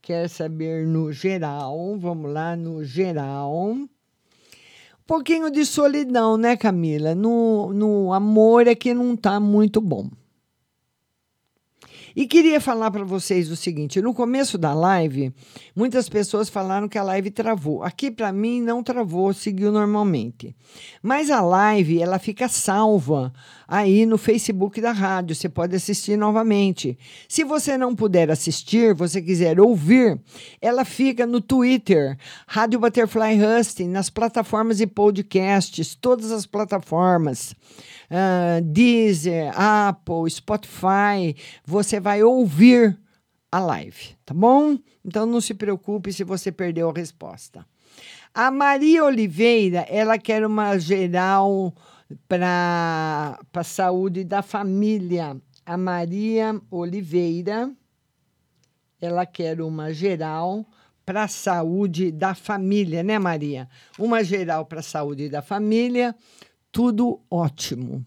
[0.01, 1.97] quer saber no geral.
[1.97, 3.77] Vamos lá, no geral.
[5.07, 7.15] Pouquinho de solidão, né, Camila?
[7.15, 10.09] No, no amor é que não tá muito bom.
[12.15, 15.33] E queria falar para vocês o seguinte: no começo da live,
[15.75, 17.83] muitas pessoas falaram que a live travou.
[17.83, 20.55] Aqui para mim não travou, seguiu normalmente.
[21.03, 23.33] Mas a live, ela fica salva
[23.73, 26.99] aí no Facebook da rádio, você pode assistir novamente.
[27.27, 30.21] Se você não puder assistir, você quiser ouvir,
[30.61, 37.53] ela fica no Twitter, Rádio Butterfly Husting, nas plataformas de podcasts, todas as plataformas
[38.11, 41.35] uh, Deezer, Apple, Spotify,
[41.65, 42.95] você vai ouvir
[43.51, 44.77] a live, tá bom?
[45.03, 47.65] Então não se preocupe se você perdeu a resposta.
[48.35, 51.75] A Maria Oliveira, ela quer uma geral
[52.29, 55.37] para a saúde da família.
[55.65, 57.71] A Maria Oliveira,
[59.01, 60.67] ela quer uma geral
[61.05, 63.69] para a saúde da família, né, Maria?
[63.99, 66.15] Uma geral para a saúde da família
[66.73, 68.05] tudo ótimo.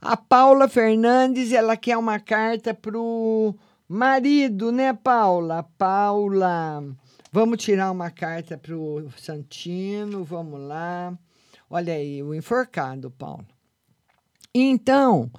[0.00, 3.54] A Paula Fernandes, ela quer uma carta pro
[3.88, 5.62] marido, né, Paula?
[5.78, 6.82] Paula,
[7.30, 11.16] vamos tirar uma carta pro Santino, vamos lá.
[11.72, 13.46] Olha aí, o enforcado, Paula.
[14.54, 15.30] Então,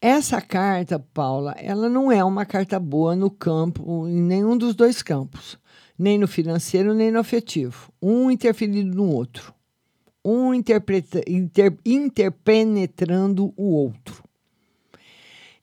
[0.00, 5.02] essa carta, Paula, ela não é uma carta boa no campo, em nenhum dos dois
[5.02, 5.58] campos,
[5.98, 7.92] nem no financeiro, nem no afetivo.
[8.00, 9.54] Um interferindo no outro
[10.24, 10.82] um inter,
[11.84, 14.22] interpenetrando o outro.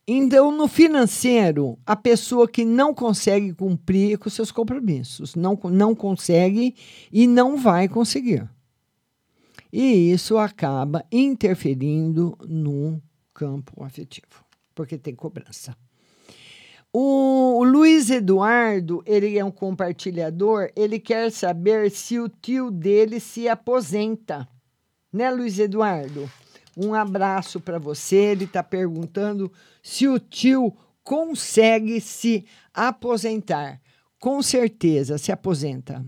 [0.08, 6.76] Então, no financeiro, a pessoa que não consegue cumprir com seus compromissos, não, não consegue
[7.12, 8.50] e não vai conseguir.
[9.72, 13.02] E isso acaba interferindo no
[13.34, 15.76] campo afetivo, porque tem cobrança.
[16.92, 23.48] O, Luiz Eduardo, ele é um compartilhador, ele quer saber se o tio dele se
[23.48, 24.48] aposenta.
[25.12, 26.30] Né, Luiz Eduardo?
[26.76, 28.16] Um abraço para você.
[28.16, 33.82] Ele está perguntando se o tio consegue se aposentar.
[34.20, 36.06] Com certeza se aposenta.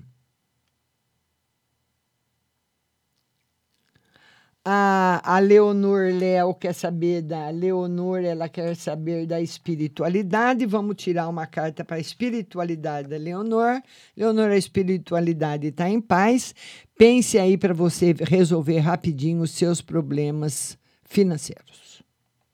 [4.65, 10.65] A, a Leonor Léo quer saber da Leonor, ela quer saber da espiritualidade.
[10.65, 13.81] Vamos tirar uma carta para a espiritualidade da Leonor.
[14.15, 16.53] Leonor, a espiritualidade está em paz.
[16.97, 22.03] Pense aí para você resolver rapidinho os seus problemas financeiros.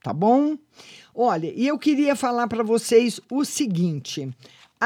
[0.03, 0.55] Tá bom?
[1.13, 4.29] Olha, e eu queria falar para vocês o seguinte: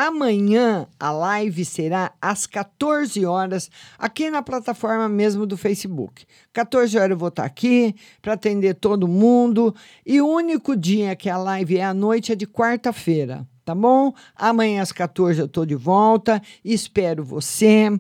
[0.02, 6.26] Amanhã a live será às 14 horas, aqui na plataforma mesmo do Facebook.
[6.54, 9.76] 14 horas eu vou estar aqui para atender todo mundo.
[10.06, 14.12] E o único dia que a live é à noite é de quarta-feira tá bom?
[14.36, 17.92] Amanhã às 14 eu estou de volta, espero você.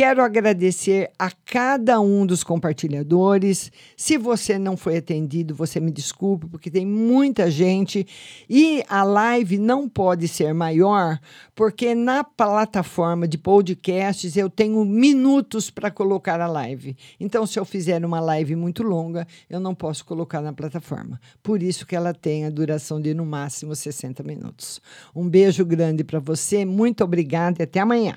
[0.00, 3.70] Quero agradecer a cada um dos compartilhadores.
[3.94, 8.06] Se você não foi atendido, você me desculpe, porque tem muita gente
[8.48, 11.18] e a live não pode ser maior,
[11.54, 16.96] porque na plataforma de podcasts eu tenho minutos para colocar a live.
[17.20, 21.20] Então, se eu fizer uma live muito longa, eu não posso colocar na plataforma.
[21.42, 24.80] Por isso que ela tem a duração de no máximo 60 minutos.
[25.14, 28.16] Um beijo grande para você, muito obrigada e até amanhã.